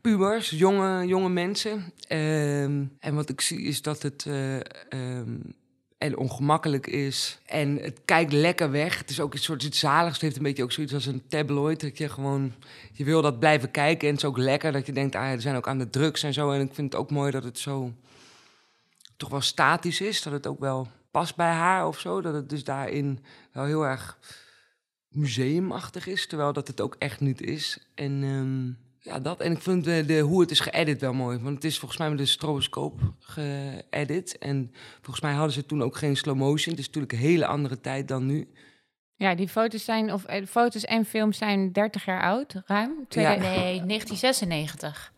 pubers, 0.01 0.49
jonge, 0.49 1.05
jonge 1.05 1.29
mensen. 1.29 1.93
En 2.07 3.15
wat 3.15 3.29
ik 3.29 3.41
zie 3.41 3.61
is 3.61 3.81
dat 3.81 4.01
het 4.01 4.25
uh, 4.27 4.55
um, 4.89 5.55
en 5.97 6.17
ongemakkelijk 6.17 6.87
is. 6.87 7.39
En 7.45 7.77
het 7.81 7.99
kijkt 8.05 8.33
lekker 8.33 8.71
weg. 8.71 8.97
Het 8.97 9.09
is 9.09 9.19
ook 9.19 9.33
een 9.33 9.39
soort 9.39 9.63
iets 9.63 9.79
zaligs. 9.79 10.13
Het 10.13 10.21
heeft 10.21 10.35
een 10.35 10.43
beetje 10.43 10.63
ook 10.63 10.71
zoiets 10.71 10.93
als 10.93 11.05
een 11.05 11.23
tabloid. 11.27 11.81
Dat 11.81 11.97
je 11.97 12.09
gewoon, 12.09 12.53
je 12.91 13.03
wil 13.03 13.21
dat 13.21 13.39
blijven 13.39 13.71
kijken. 13.71 14.07
En 14.07 14.13
het 14.13 14.23
is 14.23 14.29
ook 14.29 14.37
lekker 14.37 14.71
dat 14.71 14.85
je 14.85 14.91
denkt, 14.91 15.15
ah, 15.15 15.31
er 15.31 15.41
zijn 15.41 15.55
ook 15.55 15.67
aan 15.67 15.77
de 15.77 15.89
drugs 15.89 16.23
en 16.23 16.33
zo. 16.33 16.51
En 16.51 16.61
ik 16.61 16.73
vind 16.73 16.91
het 16.91 17.01
ook 17.01 17.11
mooi 17.11 17.31
dat 17.31 17.43
het 17.43 17.59
zo 17.59 17.93
toch 19.17 19.29
wel 19.29 19.41
statisch 19.41 20.01
is. 20.01 20.21
Dat 20.21 20.33
het 20.33 20.47
ook 20.47 20.59
wel 20.59 20.87
past 21.11 21.35
bij 21.35 21.51
haar 21.51 21.87
of 21.87 21.99
zo. 21.99 22.21
Dat 22.21 22.33
het 22.33 22.49
dus 22.49 22.63
daarin 22.63 23.19
wel 23.51 23.65
heel 23.65 23.85
erg 23.85 24.17
museumachtig 25.07 26.07
is, 26.07 26.27
terwijl 26.27 26.53
dat 26.53 26.67
het 26.67 26.81
ook 26.81 26.95
echt 26.99 27.19
niet 27.19 27.41
is. 27.41 27.87
En 27.95 28.23
um, 28.23 28.77
ja, 28.99 29.19
dat. 29.19 29.39
En 29.41 29.51
ik 29.51 29.61
vind 29.61 29.83
de, 29.83 30.05
de, 30.05 30.19
hoe 30.19 30.41
het 30.41 30.51
is 30.51 30.59
geëdit 30.59 31.01
wel 31.01 31.13
mooi. 31.13 31.37
Want 31.39 31.55
het 31.55 31.63
is 31.63 31.79
volgens 31.79 31.99
mij 31.99 32.09
met 32.09 32.17
de 32.17 32.25
stroboscoop 32.25 33.01
geëdit. 33.19 34.37
En 34.37 34.73
volgens 35.01 35.21
mij 35.21 35.33
hadden 35.33 35.53
ze 35.53 35.65
toen 35.65 35.83
ook 35.83 35.97
geen 35.97 36.17
slow 36.17 36.35
motion. 36.35 36.71
Het 36.71 36.79
is 36.79 36.85
natuurlijk 36.85 37.13
een 37.13 37.19
hele 37.19 37.45
andere 37.45 37.79
tijd 37.79 38.07
dan 38.07 38.25
nu. 38.25 38.47
Ja, 39.15 39.35
die 39.35 39.47
foto's 39.47 39.83
zijn, 39.83 40.13
of 40.13 40.25
eh, 40.25 40.45
foto's 40.45 40.85
en 40.85 41.05
films 41.05 41.37
zijn 41.37 41.71
30 41.71 42.05
jaar 42.05 42.21
oud, 42.21 42.61
ruim. 42.65 43.05
Ja. 43.09 43.29
Nee, 43.29 43.85
1996. 43.85 45.13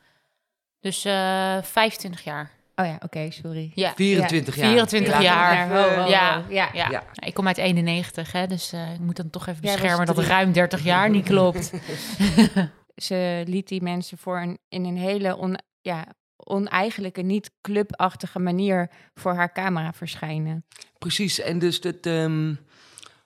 Dus 0.79 1.05
uh, 1.05 1.61
25 1.61 2.23
jaar. 2.23 2.51
Oh 2.75 2.85
ja, 2.85 2.95
oké, 2.95 3.05
okay, 3.05 3.29
sorry. 3.29 3.71
Ja. 3.73 3.93
24 3.95 4.55
jaar. 4.55 4.69
24 4.69 5.21
jaar. 5.21 5.69
Ja. 6.09 6.43
Ja. 6.49 6.69
Ja. 6.73 6.89
ja. 6.89 7.03
Ik 7.15 7.33
kom 7.33 7.47
uit 7.47 7.57
91, 7.57 8.31
hè, 8.31 8.47
dus 8.47 8.73
uh, 8.73 8.93
ik 8.93 8.99
moet 8.99 9.15
dan 9.15 9.29
toch 9.29 9.47
even 9.47 9.61
beschermen 9.61 10.05
dat 10.05 10.17
ruim 10.17 10.51
30 10.51 10.83
jaar 10.83 11.09
niet 11.09 11.25
klopt. 11.25 11.71
Ze 12.95 13.43
liet 13.47 13.67
die 13.67 13.81
mensen 13.81 14.17
voor 14.17 14.39
een, 14.41 14.57
in 14.69 14.85
een 14.85 14.97
hele 14.97 15.37
on, 15.37 15.57
ja, 15.81 16.05
oneigenlijke, 16.35 17.21
niet 17.21 17.51
clubachtige 17.61 18.39
manier 18.39 18.89
voor 19.13 19.33
haar 19.33 19.51
camera 19.51 19.93
verschijnen. 19.93 20.65
Precies, 20.97 21.39
en 21.39 21.59
dus 21.59 21.79
het... 21.81 22.05
Um, 22.05 22.59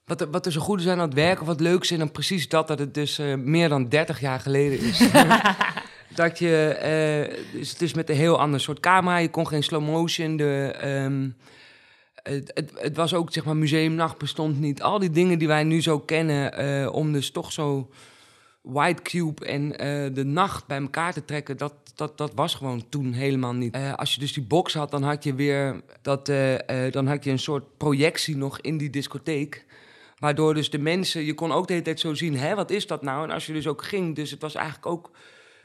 wat, 0.05 0.27
wat 0.31 0.45
er 0.45 0.51
zo 0.51 0.61
goed 0.61 0.79
is 0.79 0.87
aan 0.87 0.99
het 0.99 1.13
werk, 1.13 1.41
of 1.41 1.47
wat 1.47 1.59
leuk 1.59 1.81
is, 1.81 1.91
en 1.91 1.97
dan 1.97 2.11
precies 2.11 2.49
dat, 2.49 2.67
dat 2.67 2.79
het 2.79 2.93
dus 2.93 3.19
uh, 3.19 3.35
meer 3.35 3.69
dan 3.69 3.89
30 3.89 4.19
jaar 4.19 4.39
geleden 4.39 4.79
is. 4.79 4.99
dat 6.15 6.39
je, 6.39 6.75
uh, 7.31 7.59
dus 7.59 7.69
het 7.69 7.81
is 7.81 7.93
met 7.93 8.09
een 8.09 8.15
heel 8.15 8.39
ander 8.39 8.59
soort 8.59 8.79
camera, 8.79 9.17
je 9.17 9.29
kon 9.29 9.47
geen 9.47 9.63
slow 9.63 9.85
motion, 9.85 10.37
de, 10.37 10.75
um, 10.85 11.35
het, 12.23 12.71
het, 12.75 12.95
was 12.95 13.13
ook, 13.13 13.33
zeg 13.33 13.45
maar, 13.45 13.57
museumnacht 13.57 14.17
bestond 14.17 14.59
niet. 14.59 14.81
Al 14.81 14.99
die 14.99 15.09
dingen 15.09 15.39
die 15.39 15.47
wij 15.47 15.63
nu 15.63 15.81
zo 15.81 15.99
kennen, 15.99 16.63
uh, 16.83 16.93
om 16.93 17.11
dus 17.11 17.31
toch 17.31 17.51
zo 17.51 17.89
White 18.61 19.01
Cube 19.01 19.45
en 19.45 19.63
uh, 19.63 20.15
de 20.15 20.25
nacht 20.25 20.67
bij 20.67 20.81
elkaar 20.81 21.13
te 21.13 21.25
trekken, 21.25 21.57
dat, 21.57 21.73
dat, 21.95 22.17
dat 22.17 22.31
was 22.35 22.55
gewoon 22.55 22.89
toen 22.89 23.13
helemaal 23.13 23.53
niet. 23.53 23.77
Als 23.95 24.13
je 24.13 24.19
dus 24.19 24.33
die 24.33 24.43
box 24.43 24.73
had, 24.73 24.91
dan 24.91 25.03
had 25.03 25.23
je 25.23 25.33
weer 25.33 25.81
dat, 26.01 26.25
dan 26.91 27.07
had 27.07 27.23
je 27.23 27.31
een 27.31 27.39
soort 27.39 27.77
projectie 27.77 28.37
nog 28.37 28.59
in 28.61 28.77
die 28.77 28.89
discotheek. 28.89 29.65
Waardoor 30.19 30.53
dus 30.53 30.69
de 30.69 30.77
mensen, 30.77 31.25
je 31.25 31.33
kon 31.33 31.51
ook 31.51 31.67
de 31.67 31.73
hele 31.73 31.85
tijd 31.85 31.99
zo 31.99 32.13
zien, 32.13 32.37
hè, 32.37 32.55
wat 32.55 32.71
is 32.71 32.87
dat 32.87 33.01
nou? 33.01 33.23
En 33.23 33.31
als 33.31 33.45
je 33.45 33.53
dus 33.53 33.67
ook 33.67 33.83
ging, 33.83 34.15
dus 34.15 34.31
het 34.31 34.41
was 34.41 34.55
eigenlijk 34.55 34.85
ook 34.85 35.11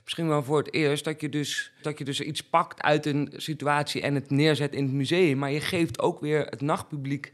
misschien 0.05 0.29
wel 0.29 0.43
voor 0.43 0.59
het 0.59 0.73
eerst 0.73 1.05
dat 1.05 1.21
je 1.21 1.29
dus, 1.29 1.73
dat 1.83 1.99
je 1.99 2.05
dus 2.05 2.21
iets 2.21 2.43
pakt 2.43 2.83
uit 2.83 3.07
een 3.07 3.33
situatie 3.37 4.03
en 4.03 4.15
het 4.15 4.31
neerzet 4.31 4.75
in 4.75 4.85
het 4.85 4.93
museum. 4.93 5.39
Maar 5.39 5.51
je 5.51 5.61
geeft 5.61 6.01
ook 6.01 6.21
weer 6.21 6.47
het 6.47 6.61
nachtpubliek 6.61 7.33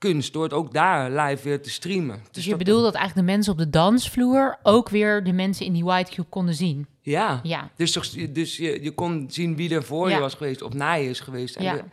kunst 0.00 0.32
door 0.32 0.42
het 0.42 0.52
ook 0.52 0.72
daar 0.72 1.10
live 1.10 1.48
weer 1.48 1.62
te 1.62 1.70
streamen. 1.70 2.18
Dus, 2.18 2.32
dus 2.32 2.44
je 2.44 2.50
dat 2.50 2.58
bedoelt 2.58 2.82
dat 2.82 2.94
eigenlijk 2.94 3.26
de 3.26 3.32
mensen 3.32 3.52
op 3.52 3.58
de 3.58 3.70
dansvloer 3.70 4.58
ook 4.62 4.88
weer 4.88 5.24
de 5.24 5.32
mensen 5.32 5.66
in 5.66 5.72
die 5.72 5.84
White 5.84 6.12
Cube 6.12 6.28
konden 6.28 6.54
zien? 6.54 6.86
Ja, 7.00 7.40
ja. 7.42 7.70
dus, 7.76 7.92
toch, 7.92 8.08
dus 8.08 8.56
je, 8.56 8.82
je 8.82 8.90
kon 8.90 9.26
zien 9.30 9.56
wie 9.56 9.74
er 9.74 9.84
voor 9.84 10.08
ja. 10.08 10.14
je 10.14 10.20
was 10.20 10.34
geweest 10.34 10.62
of 10.62 10.72
na 10.72 10.92
je 10.92 11.08
is 11.08 11.20
geweest. 11.20 11.56
En, 11.56 11.64
ja. 11.64 11.74
de, 11.74 11.84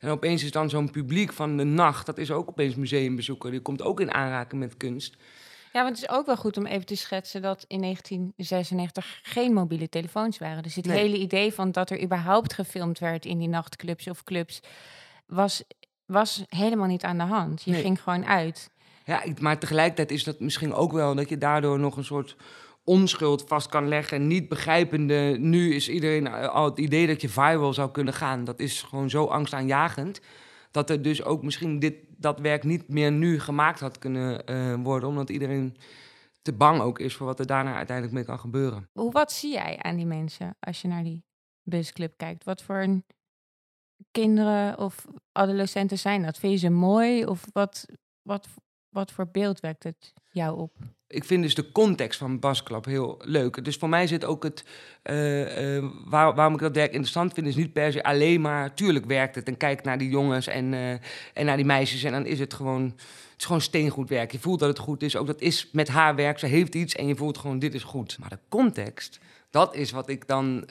en 0.00 0.10
opeens 0.10 0.44
is 0.44 0.50
dan 0.50 0.70
zo'n 0.70 0.90
publiek 0.90 1.32
van 1.32 1.56
de 1.56 1.64
nacht, 1.64 2.06
dat 2.06 2.18
is 2.18 2.30
ook 2.30 2.48
opeens 2.48 2.74
museumbezoeker. 2.74 3.50
Die 3.50 3.60
komt 3.60 3.82
ook 3.82 4.00
in 4.00 4.12
aanraking 4.12 4.60
met 4.60 4.76
kunst. 4.76 5.16
Ja, 5.76 5.82
want 5.82 6.00
het 6.00 6.08
is 6.10 6.16
ook 6.16 6.26
wel 6.26 6.36
goed 6.36 6.56
om 6.56 6.66
even 6.66 6.86
te 6.86 6.96
schetsen 6.96 7.42
dat 7.42 7.64
in 7.68 7.80
1996 7.80 9.20
geen 9.22 9.52
mobiele 9.52 9.88
telefoons 9.88 10.38
waren. 10.38 10.62
Dus 10.62 10.74
het 10.74 10.86
nee. 10.86 10.98
hele 10.98 11.18
idee 11.18 11.52
van 11.52 11.72
dat 11.72 11.90
er 11.90 12.02
überhaupt 12.02 12.52
gefilmd 12.52 12.98
werd 12.98 13.24
in 13.24 13.38
die 13.38 13.48
nachtclubs 13.48 14.08
of 14.08 14.22
clubs 14.24 14.60
was, 15.26 15.64
was 16.06 16.44
helemaal 16.48 16.86
niet 16.86 17.04
aan 17.04 17.18
de 17.18 17.24
hand. 17.24 17.62
Je 17.62 17.70
Nee. 17.70 17.80
ging 17.80 18.02
gewoon 18.02 18.26
uit. 18.26 18.70
Ja, 19.04 19.22
maar 19.40 19.58
tegelijkertijd 19.58 20.10
is 20.10 20.24
dat 20.24 20.40
misschien 20.40 20.72
ook 20.72 20.92
wel 20.92 21.14
dat 21.14 21.28
je 21.28 21.38
daardoor 21.38 21.78
nog 21.78 21.96
een 21.96 22.04
soort 22.04 22.36
onschuld 22.84 23.44
vast 23.46 23.68
kan 23.68 23.88
leggen. 23.88 24.16
En 24.16 24.26
niet 24.26 24.48
begrijpende, 24.48 25.36
nu 25.38 25.74
is 25.74 25.88
iedereen 25.88 26.26
eh, 26.26 26.48
al 26.48 26.64
het 26.64 26.78
idee 26.78 27.06
dat 27.06 27.20
je 27.20 27.28
viral 27.28 27.72
zou 27.72 27.90
kunnen 27.90 28.14
gaan. 28.14 28.44
Dat 28.44 28.60
is 28.60 28.82
gewoon 28.82 29.10
zo 29.10 29.24
angstaanjagend. 29.24 30.20
dat 30.70 30.90
er 30.90 31.02
dus 31.02 31.22
ook 31.24 31.42
misschien 31.42 31.78
dit, 31.78 31.94
dat 32.16 32.40
werk 32.40 32.64
niet 32.64 32.88
meer 32.88 33.12
nu 33.12 33.40
gemaakt 33.40 33.80
had 33.80 33.98
kunnen 33.98 34.46
eh, 34.46 34.74
worden, 34.82 35.08
omdat 35.08 35.30
iedereen 35.30 35.76
te 36.42 36.52
bang 36.52 36.80
ook 36.80 36.98
is 36.98 37.14
voor 37.14 37.26
wat 37.26 37.38
er 37.38 37.46
daarna 37.46 37.74
uiteindelijk 37.74 38.16
mee 38.16 38.24
kan 38.24 38.38
gebeuren. 38.38 38.88
Hoe, 38.92 39.12
wat 39.12 39.32
zie 39.32 39.52
jij 39.52 39.78
aan 39.78 39.96
die 39.96 40.06
mensen 40.06 40.56
als 40.60 40.82
je 40.82 40.88
naar 40.88 41.02
die 41.02 41.24
busclub 41.62 42.16
kijkt? 42.16 42.44
Wat 42.44 42.62
voor 42.62 43.02
kinderen 44.10 44.78
of 44.78 45.06
adolescenten 45.32 45.98
zijn 45.98 46.22
dat? 46.22 46.38
Vind 46.38 46.52
je 46.52 46.58
ze 46.58 46.70
mooi 46.70 47.26
of 47.26 47.44
wat, 47.52 47.86
wat, 48.22 48.48
wat 48.88 49.12
voor 49.12 49.28
beeld 49.30 49.60
wekt 49.60 49.82
het 49.82 50.12
jou 50.30 50.58
op? 50.58 50.76
Ik 51.08 51.24
vind 51.24 51.42
dus 51.42 51.54
de 51.54 51.72
context 51.72 52.18
van 52.18 52.38
Basklap 52.38 52.84
heel 52.84 53.20
leuk. 53.24 53.64
Dus 53.64 53.76
voor 53.76 53.88
mij 53.88 54.06
zit 54.06 54.24
ook 54.24 54.42
het... 54.42 54.64
Uh, 55.04 55.76
uh, 55.76 55.84
waar, 56.04 56.34
waarom 56.34 56.54
ik 56.54 56.60
dat 56.60 56.74
werk 56.74 56.90
interessant 56.90 57.32
vind... 57.32 57.46
is 57.46 57.56
niet 57.56 57.72
per 57.72 57.92
se 57.92 58.02
alleen 58.02 58.40
maar... 58.40 58.74
Tuurlijk 58.74 59.04
werkt 59.04 59.34
het 59.34 59.48
en 59.48 59.56
kijk 59.56 59.82
naar 59.82 59.98
die 59.98 60.08
jongens 60.08 60.46
en, 60.46 60.72
uh, 60.72 60.90
en 61.32 61.44
naar 61.44 61.56
die 61.56 61.64
meisjes... 61.64 62.02
en 62.02 62.12
dan 62.12 62.26
is 62.26 62.38
het 62.38 62.54
gewoon... 62.54 62.84
Het 62.84 63.44
is 63.44 63.44
gewoon 63.44 63.60
steengoed 63.60 64.08
werk. 64.08 64.32
Je 64.32 64.38
voelt 64.38 64.58
dat 64.58 64.68
het 64.68 64.78
goed 64.78 65.02
is. 65.02 65.16
Ook 65.16 65.26
dat 65.26 65.40
is 65.40 65.68
met 65.72 65.88
haar 65.88 66.14
werk. 66.14 66.38
Ze 66.38 66.46
heeft 66.46 66.74
iets 66.74 66.94
en 66.94 67.06
je 67.06 67.16
voelt 67.16 67.38
gewoon, 67.38 67.58
dit 67.58 67.74
is 67.74 67.82
goed. 67.82 68.18
Maar 68.18 68.28
de 68.28 68.38
context, 68.48 69.20
dat 69.50 69.74
is 69.74 69.90
wat 69.90 70.08
ik 70.08 70.26
dan 70.26 70.68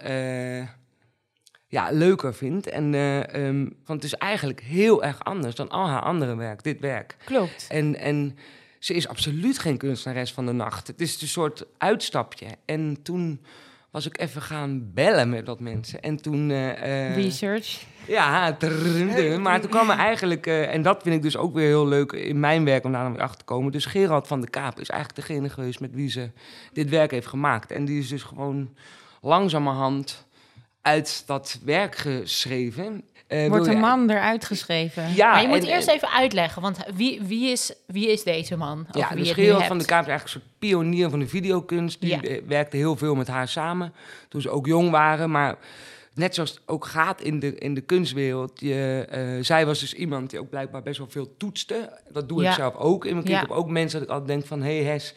ja, 1.68 1.90
leuker 1.92 2.34
vind. 2.34 2.70
En 2.70 2.94
um, 3.40 3.76
want 3.86 4.04
het 4.04 4.14
is 4.14 4.18
eigenlijk 4.18 4.62
heel 4.62 5.04
erg 5.04 5.24
anders 5.24 5.56
dan 5.56 5.70
al 5.70 5.88
haar 5.88 6.02
andere 6.02 6.36
werk, 6.36 6.64
dit 6.64 6.80
werk. 6.80 7.16
Klopt. 7.26 7.68
En... 7.70 8.00
en 8.00 8.38
ze 8.86 8.94
is 8.94 9.08
absoluut 9.08 9.60
geen 9.60 9.78
kunstenares 9.78 10.34
van 10.34 10.46
de 10.46 10.52
nacht. 10.52 10.88
Het 10.88 11.02
is 11.02 11.22
een 11.22 11.28
soort 11.28 11.66
uitstapje. 11.78 12.46
En 12.66 12.98
toen 13.04 13.42
was 13.92 14.06
ik 14.06 14.20
even 14.20 14.42
gaan 14.42 14.94
bellen 14.94 15.30
met 15.30 15.46
dat 15.46 15.60
mensen. 15.60 16.02
En 16.02 16.22
toen... 16.22 16.50
Uh, 16.50 17.16
Research. 17.16 17.84
Ja, 18.08 18.58
maar 19.42 19.62
toen 19.62 19.70
kwam 19.70 19.90
er 19.90 19.98
eigenlijk... 19.98 20.48
Uh, 20.48 20.74
en 20.74 20.82
dat 20.82 21.04
vind 21.04 21.16
ik 21.16 21.22
dus 21.22 21.38
ook 21.38 21.54
weer 21.54 21.68
heel 21.68 21.88
leuk 21.88 22.12
in 22.12 22.40
mijn 22.40 22.66
werk 22.66 22.84
om 22.84 22.92
daar 22.92 23.12
weer 23.12 23.22
achter 23.22 23.38
te 23.38 23.46
komen. 23.46 23.72
Dus 23.72 23.86
Gerald 23.86 24.28
van 24.28 24.42
de 24.42 24.50
Kaap 24.50 24.80
is 24.80 24.90
eigenlijk 24.90 25.28
degene 25.28 25.50
geweest 25.50 25.80
met 25.80 25.94
wie 25.94 26.10
ze 26.10 26.32
dit 26.74 26.90
werk 26.90 27.12
heeft 27.12 27.28
gemaakt. 27.28 27.72
En 27.72 27.86
die 27.86 28.00
is 28.00 28.08
dus 28.08 28.24
gewoon 28.24 28.76
langzamerhand 29.22 30.28
uit 30.82 31.24
dat 31.26 31.60
werk 31.64 31.96
geschreven. 31.96 33.04
Uh, 33.28 33.48
Wordt 33.48 33.68
een 33.68 33.80
man 33.80 34.10
eruit 34.10 34.46
geschreven? 34.46 35.14
Ja, 35.14 35.32
maar 35.32 35.42
je 35.42 35.48
moet 35.48 35.64
eerst 35.64 35.88
even 35.88 36.10
uitleggen, 36.12 36.62
want 36.62 36.78
wie, 36.94 37.22
wie, 37.22 37.52
is, 37.52 37.74
wie 37.88 38.12
is 38.12 38.24
deze 38.24 38.58
man? 38.58 38.88
Ja, 38.92 39.10
wie 39.10 39.24
dus 39.24 39.32
Gerald 39.32 39.64
van 39.64 39.78
de 39.78 39.86
Kaap 39.86 40.02
is 40.02 40.08
eigenlijk 40.08 40.24
een 40.24 40.42
soort 40.42 40.60
pionier 40.60 41.10
van 41.10 41.20
de 41.20 41.28
videokunst. 41.28 42.02
Die 42.02 42.10
ja. 42.10 42.40
werkte 42.48 42.78
heel 42.78 42.96
veel 42.96 43.16
met 43.16 43.28
haar 43.28 43.48
samen 43.48 43.94
toen 44.30 44.42
ze 44.42 44.50
ook 44.50 44.66
jong 44.66 44.90
waren. 44.90 45.32
Maar 45.32 45.56
net 46.14 46.36
zoals 46.36 46.50
het 46.50 46.62
ook 46.66 46.86
gaat 46.86 47.22
in 47.22 47.40
de, 47.40 47.56
in 47.56 47.74
de 47.74 47.82
kunstwereld. 47.82 48.60
Je, 48.60 49.08
uh, 49.38 49.44
zij 49.44 49.66
was 49.66 49.80
dus 49.80 49.94
iemand 49.94 50.30
die 50.30 50.40
ook 50.40 50.50
blijkbaar 50.50 50.84
best 50.84 50.98
wel 50.98 51.10
veel 51.10 51.38
toetste. 51.38 52.00
Dat 52.12 52.30
doe 52.30 52.46
ik 52.46 52.52
zelf 52.52 52.76
ook. 52.76 53.06
In 53.06 53.14
mijn 53.14 53.26
kind. 53.26 53.42
Ik 53.42 53.48
heb 53.48 53.58
ook 53.58 53.70
mensen 53.70 54.00
dat 54.00 54.08
ik 54.08 54.14
altijd 54.14 54.32
denk 54.32 54.46
van... 54.46 54.62
Hé 54.62 54.84
hey 54.84 54.94
Hes, 54.94 55.14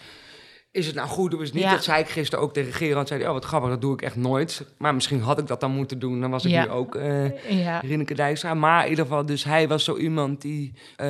is 0.78 0.86
het 0.86 0.94
nou 0.94 1.08
goed 1.08 1.34
of 1.34 1.40
is 1.40 1.46
het 1.46 1.56
niet? 1.56 1.70
Dat 1.70 1.84
zei 1.84 2.00
ik 2.00 2.08
gisteren 2.08 2.44
ook 2.44 2.52
tegen 2.52 2.72
Gerard. 2.72 3.08
Zei 3.08 3.26
oh, 3.26 3.32
wat 3.32 3.44
grappig, 3.44 3.70
dat 3.70 3.80
doe 3.80 3.92
ik 3.92 4.02
echt 4.02 4.16
nooit. 4.16 4.66
Maar 4.78 4.94
misschien 4.94 5.20
had 5.20 5.38
ik 5.38 5.46
dat 5.46 5.60
dan 5.60 5.70
moeten 5.70 5.98
doen. 5.98 6.20
Dan 6.20 6.30
was 6.30 6.44
ik 6.44 6.50
nu 6.50 6.68
ook 6.68 6.94
uh, 6.94 7.60
ja. 7.64 7.78
Rinneke 7.78 8.14
Dijkstra. 8.14 8.54
Maar 8.54 8.84
in 8.84 8.90
ieder 8.90 9.04
geval, 9.04 9.26
dus 9.26 9.44
hij 9.44 9.68
was 9.68 9.84
zo 9.84 9.96
iemand 9.96 10.40
die 10.40 10.72
uh, 10.74 11.06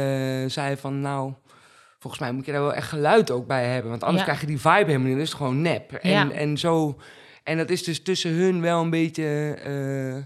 zei 0.47 0.77
van... 0.77 1.01
nou, 1.01 1.33
volgens 1.99 2.23
mij 2.23 2.33
moet 2.33 2.47
je 2.47 2.53
daar 2.53 2.61
wel 2.61 2.75
echt 2.75 2.89
geluid 2.89 3.31
ook 3.31 3.47
bij 3.47 3.65
hebben. 3.65 3.91
Want 3.91 4.03
anders 4.03 4.25
krijg 4.25 4.41
je 4.41 4.47
die 4.47 4.61
vibe 4.61 4.75
helemaal 4.75 5.07
niet. 5.07 5.13
Dan 5.13 5.23
is 5.23 5.29
het 5.29 5.39
gewoon 5.39 5.63
nep. 5.63 5.93
En, 5.93 6.31
en 6.31 6.59
zo... 6.59 7.01
En 7.43 7.57
dat 7.57 7.71
is 7.71 7.85
dus 7.85 8.03
tussen 8.03 8.31
hun 8.31 8.61
wel 8.61 8.83
een 8.83 8.91
beetje... 8.91 9.59
Uh, 9.67 10.17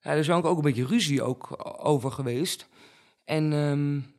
ja, 0.00 0.10
er 0.10 0.18
is 0.18 0.30
ook, 0.30 0.44
ook 0.44 0.56
een 0.56 0.62
beetje 0.62 0.86
ruzie 0.86 1.22
ook 1.22 1.72
over 1.82 2.10
geweest. 2.10 2.68
En... 3.24 3.52
Um, 3.52 4.10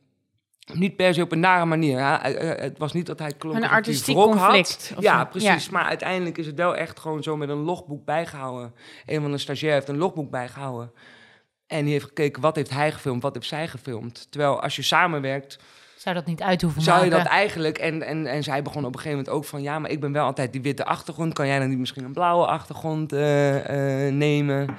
niet 0.72 0.96
per 0.96 1.14
se 1.14 1.22
op 1.22 1.32
een 1.32 1.40
nare 1.40 1.64
manier. 1.64 1.98
Eh, 1.98 2.50
eh, 2.50 2.58
het 2.58 2.78
was 2.78 2.92
niet 2.92 3.06
dat 3.06 3.18
hij 3.18 3.32
klonk 3.32 3.56
een 3.56 3.68
artistiek 3.68 4.14
conflict. 4.14 4.90
Had. 4.94 5.02
Ja, 5.02 5.24
precies. 5.24 5.68
Maar 5.68 5.84
uiteindelijk 5.84 6.38
is 6.38 6.46
het 6.46 6.56
wel 6.56 6.76
echt 6.76 7.00
gewoon 7.00 7.22
zo 7.22 7.36
met 7.36 7.48
een 7.48 7.62
logboek 7.62 8.04
bijgehouden. 8.04 8.74
Een 9.06 9.20
van 9.20 9.30
de 9.30 9.38
stagiair 9.38 9.74
heeft 9.74 9.88
een 9.88 9.98
logboek 9.98 10.30
bijgehouden. 10.30 10.92
En 11.66 11.84
die 11.84 11.92
heeft 11.92 12.04
gekeken 12.04 12.42
wat 12.42 12.56
heeft 12.56 12.70
hij 12.70 12.92
gefilmd, 12.92 13.22
wat 13.22 13.34
heeft 13.34 13.46
zij 13.46 13.68
gefilmd. 13.68 14.26
Terwijl 14.30 14.62
als 14.62 14.76
je 14.76 14.82
samenwerkt... 14.82 15.58
Zou 15.96 16.14
dat 16.14 16.26
niet 16.26 16.42
uit 16.42 16.62
hoeven 16.62 16.82
Zou 16.82 17.04
je 17.04 17.10
dat 17.10 17.26
eigenlijk... 17.26 17.78
En, 17.78 18.02
en, 18.02 18.26
en 18.26 18.42
zij 18.42 18.62
begon 18.62 18.84
op 18.84 18.94
een 18.94 19.00
gegeven 19.00 19.18
moment 19.18 19.34
ook 19.36 19.44
van... 19.44 19.62
Ja, 19.62 19.78
maar 19.78 19.90
ik 19.90 20.00
ben 20.00 20.12
wel 20.12 20.24
altijd 20.24 20.52
die 20.52 20.62
witte 20.62 20.84
achtergrond. 20.84 21.32
Kan 21.32 21.46
jij 21.46 21.58
dan 21.58 21.68
niet 21.68 21.78
misschien 21.78 22.04
een 22.04 22.12
blauwe 22.12 22.46
achtergrond 22.46 23.12
uh, 23.12 23.54
uh, 23.54 24.12
nemen? 24.12 24.76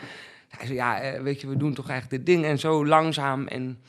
Hij 0.47 0.65
zei, 0.65 0.77
ja, 0.77 1.21
weet 1.21 1.41
je, 1.41 1.47
we 1.47 1.57
doen 1.57 1.73
toch 1.73 1.89
eigenlijk 1.89 2.25
dit 2.25 2.35
ding. 2.35 2.45
En 2.45 2.59
zo 2.59 2.85
langzaam 2.85 3.47
en 3.47 3.79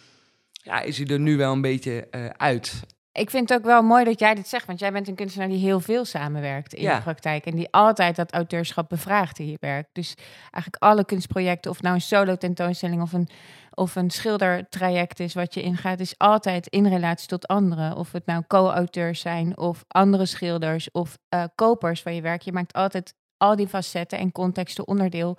ja, 0.66 0.80
is 0.80 0.98
hij 0.98 1.06
er 1.06 1.20
nu 1.20 1.36
wel 1.36 1.52
een 1.52 1.60
beetje 1.60 2.08
uh, 2.10 2.26
uit. 2.26 2.82
Ik 3.12 3.30
vind 3.30 3.48
het 3.48 3.58
ook 3.58 3.64
wel 3.64 3.82
mooi 3.82 4.04
dat 4.04 4.18
jij 4.18 4.34
dit 4.34 4.48
zegt, 4.48 4.66
want 4.66 4.78
jij 4.78 4.92
bent 4.92 5.08
een 5.08 5.14
kunstenaar 5.14 5.48
die 5.48 5.58
heel 5.58 5.80
veel 5.80 6.04
samenwerkt 6.04 6.74
in 6.74 6.88
de 6.88 7.00
praktijk 7.02 7.46
en 7.46 7.56
die 7.56 7.68
altijd 7.70 8.16
dat 8.16 8.32
auteurschap 8.32 8.88
bevraagt 8.88 9.38
in 9.38 9.50
je 9.50 9.56
werk. 9.60 9.88
Dus 9.92 10.14
eigenlijk 10.40 10.82
alle 10.82 11.04
kunstprojecten, 11.04 11.70
of 11.70 11.82
nou 11.82 11.94
een 11.94 12.00
solo 12.00 12.36
tentoonstelling 12.36 13.02
of 13.02 13.12
een, 13.12 13.28
of 13.74 13.96
een 13.96 14.10
schildertraject 14.10 15.20
is 15.20 15.34
wat 15.34 15.54
je 15.54 15.62
ingaat, 15.62 16.00
is 16.00 16.18
altijd 16.18 16.66
in 16.66 16.86
relatie 16.86 17.28
tot 17.28 17.46
anderen. 17.46 17.96
Of 17.96 18.12
het 18.12 18.26
nou 18.26 18.42
co-auteurs 18.46 19.20
zijn 19.20 19.56
of 19.56 19.84
andere 19.88 20.26
schilders 20.26 20.90
of 20.90 21.18
uh, 21.34 21.44
kopers 21.54 22.02
van 22.02 22.14
je 22.14 22.20
werk. 22.20 22.42
Je 22.42 22.52
maakt 22.52 22.72
altijd 22.72 23.14
al 23.36 23.56
die 23.56 23.68
facetten 23.68 24.18
en 24.18 24.32
contexten 24.32 24.86
onderdeel 24.86 25.38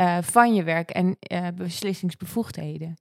uh, 0.00 0.18
van 0.20 0.54
je 0.54 0.62
werk 0.62 0.90
en 0.90 1.16
beslissingsbevoegdheden. 1.54 2.96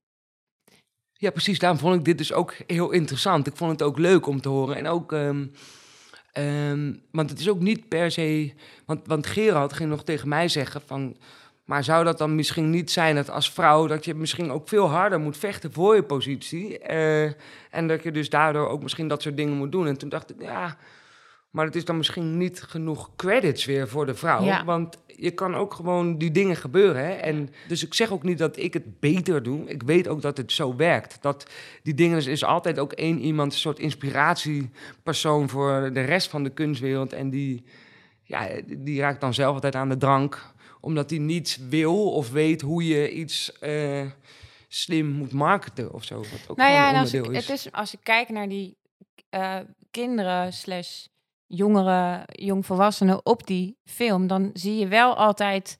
Ja, 1.23 1.31
precies. 1.31 1.59
Daarom 1.59 1.79
vond 1.79 1.95
ik 1.95 2.05
dit 2.05 2.17
dus 2.17 2.33
ook 2.33 2.53
heel 2.67 2.91
interessant. 2.91 3.47
Ik 3.47 3.55
vond 3.55 3.71
het 3.71 3.81
ook 3.81 3.97
leuk 3.97 4.27
om 4.27 4.41
te 4.41 4.49
horen. 4.49 4.75
En 4.75 4.87
ook, 4.87 5.11
um, 5.11 5.51
um, 6.37 7.01
want 7.11 7.29
het 7.29 7.39
is 7.39 7.49
ook 7.49 7.59
niet 7.59 7.87
per 7.87 8.11
se. 8.11 8.53
Want, 8.85 9.07
want 9.07 9.27
Gerald 9.27 9.73
ging 9.73 9.89
nog 9.89 10.03
tegen 10.03 10.29
mij 10.29 10.47
zeggen 10.47 10.81
van. 10.85 11.17
Maar 11.65 11.83
zou 11.83 12.03
dat 12.03 12.17
dan 12.17 12.35
misschien 12.35 12.69
niet 12.69 12.91
zijn 12.91 13.15
dat 13.15 13.29
als 13.29 13.51
vrouw 13.51 13.87
dat 13.87 14.05
je 14.05 14.13
misschien 14.13 14.51
ook 14.51 14.67
veel 14.67 14.89
harder 14.89 15.19
moet 15.19 15.37
vechten 15.37 15.73
voor 15.73 15.95
je 15.95 16.03
positie? 16.03 16.79
Uh, 16.89 17.23
en 17.69 17.87
dat 17.87 18.03
je 18.03 18.11
dus 18.11 18.29
daardoor 18.29 18.67
ook 18.67 18.83
misschien 18.83 19.07
dat 19.07 19.21
soort 19.21 19.37
dingen 19.37 19.57
moet 19.57 19.71
doen. 19.71 19.87
En 19.87 19.97
toen 19.97 20.09
dacht 20.09 20.29
ik, 20.29 20.41
ja, 20.41 20.77
maar 21.53 21.65
het 21.65 21.75
is 21.75 21.85
dan 21.85 21.97
misschien 21.97 22.37
niet 22.37 22.61
genoeg 22.61 23.09
credits 23.15 23.65
weer 23.65 23.87
voor 23.87 24.05
de 24.05 24.13
vrouw. 24.15 24.43
Ja. 24.43 24.65
Want 24.65 24.97
je 25.07 25.31
kan 25.31 25.55
ook 25.55 25.73
gewoon 25.73 26.17
die 26.17 26.31
dingen 26.31 26.55
gebeuren. 26.55 27.05
Hè? 27.05 27.11
En 27.11 27.49
dus 27.67 27.85
ik 27.85 27.93
zeg 27.93 28.11
ook 28.11 28.23
niet 28.23 28.37
dat 28.37 28.57
ik 28.57 28.73
het 28.73 28.99
beter 28.99 29.43
doe. 29.43 29.69
Ik 29.69 29.83
weet 29.83 30.07
ook 30.07 30.21
dat 30.21 30.37
het 30.37 30.51
zo 30.51 30.75
werkt. 30.75 31.21
Dat 31.21 31.49
die 31.83 31.93
dingen, 31.93 32.17
is, 32.17 32.25
is 32.25 32.43
altijd 32.43 32.79
ook 32.79 32.91
één 32.91 33.19
iemand, 33.19 33.53
een 33.53 33.59
soort 33.59 33.79
inspiratiepersoon 33.79 35.49
voor 35.49 35.93
de 35.93 36.01
rest 36.01 36.29
van 36.29 36.43
de 36.43 36.49
kunstwereld. 36.49 37.13
En 37.13 37.29
die, 37.29 37.63
ja, 38.23 38.47
die 38.77 38.99
raakt 38.99 39.21
dan 39.21 39.33
zelf 39.33 39.53
altijd 39.53 39.75
aan 39.75 39.89
de 39.89 39.97
drank. 39.97 40.53
Omdat 40.79 41.09
hij 41.09 41.19
niet 41.19 41.59
wil 41.69 42.11
of 42.11 42.31
weet 42.31 42.61
hoe 42.61 42.87
je 42.87 43.11
iets 43.11 43.57
uh, 43.61 44.01
slim 44.67 45.07
moet 45.07 45.31
marketen 45.31 45.93
of 45.93 46.03
zo. 46.03 46.15
Wat 46.15 46.45
ook 46.47 46.57
nou 46.57 46.71
ja, 46.71 46.93
en 46.93 46.99
als 46.99 47.13
ik, 47.13 47.25
het 47.25 47.49
is, 47.49 47.71
als 47.71 47.93
ik 47.93 47.99
kijk 48.03 48.29
naar 48.29 48.49
die 48.49 48.77
uh, 49.31 49.59
kinderen 49.91 50.53
slash 50.53 51.05
jongere, 51.47 52.23
jongvolwassenen 52.25 53.25
op 53.25 53.47
die 53.47 53.77
film, 53.85 54.27
dan 54.27 54.49
zie 54.53 54.77
je 54.77 54.87
wel 54.87 55.15
altijd 55.15 55.79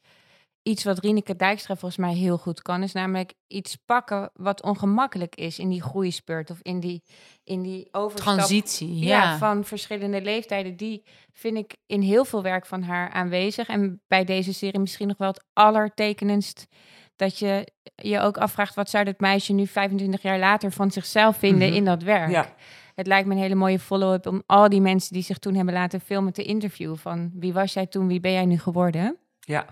iets 0.63 0.83
wat 0.83 0.99
Rieneke 0.99 1.35
Dijkstra 1.35 1.75
volgens 1.75 1.99
mij 1.99 2.13
heel 2.13 2.37
goed 2.37 2.61
kan, 2.61 2.83
is 2.83 2.91
namelijk 2.91 3.33
iets 3.47 3.75
pakken 3.75 4.31
wat 4.33 4.61
ongemakkelijk 4.61 5.35
is 5.35 5.59
in 5.59 5.69
die 5.69 5.81
groeispurt 5.81 6.49
of 6.49 6.59
in 6.61 6.79
die, 6.79 7.03
in 7.43 7.61
die 7.61 7.87
overstap. 7.91 8.33
Transitie, 8.33 8.97
ja. 8.97 9.37
Van 9.37 9.65
verschillende 9.65 10.21
leeftijden. 10.21 10.75
Die 10.75 11.03
vind 11.31 11.57
ik 11.57 11.77
in 11.85 12.01
heel 12.01 12.25
veel 12.25 12.41
werk 12.41 12.65
van 12.65 12.83
haar 12.83 13.09
aanwezig. 13.09 13.67
En 13.67 14.01
bij 14.07 14.23
deze 14.23 14.53
serie 14.53 14.79
misschien 14.79 15.07
nog 15.07 15.17
wel 15.17 15.27
het 15.27 15.43
allertekenendst 15.53 16.67
dat 17.15 17.39
je 17.39 17.67
je 17.95 18.19
ook 18.19 18.37
afvraagt... 18.37 18.75
wat 18.75 18.89
zou 18.89 19.03
dit 19.03 19.19
meisje 19.19 19.53
nu 19.53 19.67
25 19.67 20.21
jaar 20.21 20.39
later 20.39 20.71
van 20.71 20.91
zichzelf 20.91 21.37
vinden 21.37 21.67
mhm. 21.67 21.77
in 21.77 21.85
dat 21.85 22.03
werk? 22.03 22.31
Ja 22.31 22.53
het 22.95 23.07
lijkt 23.07 23.27
me 23.27 23.33
een 23.33 23.41
hele 23.41 23.55
mooie 23.55 23.79
follow-up 23.79 24.27
om 24.27 24.43
al 24.45 24.69
die 24.69 24.81
mensen 24.81 25.13
die 25.13 25.23
zich 25.23 25.37
toen 25.37 25.55
hebben 25.55 25.73
laten 25.73 26.01
filmen 26.01 26.33
te 26.33 26.43
interviewen. 26.43 26.97
Van 26.97 27.31
wie 27.33 27.53
was 27.53 27.73
jij 27.73 27.87
toen, 27.87 28.07
wie 28.07 28.19
ben 28.19 28.31
jij 28.31 28.45
nu 28.45 28.57
geworden? 28.57 29.17
Ja. 29.39 29.65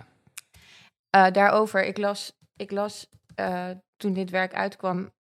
Uh, 1.16 1.32
daarover, 1.32 1.86
ik 1.86 1.98
las, 1.98 2.34
ik 2.56 2.72
las 2.72 3.08
uh, 3.40 3.66
toen 3.98 4.14
dit 4.14 4.30
werk 4.30 4.54
uitkwam 4.54 5.12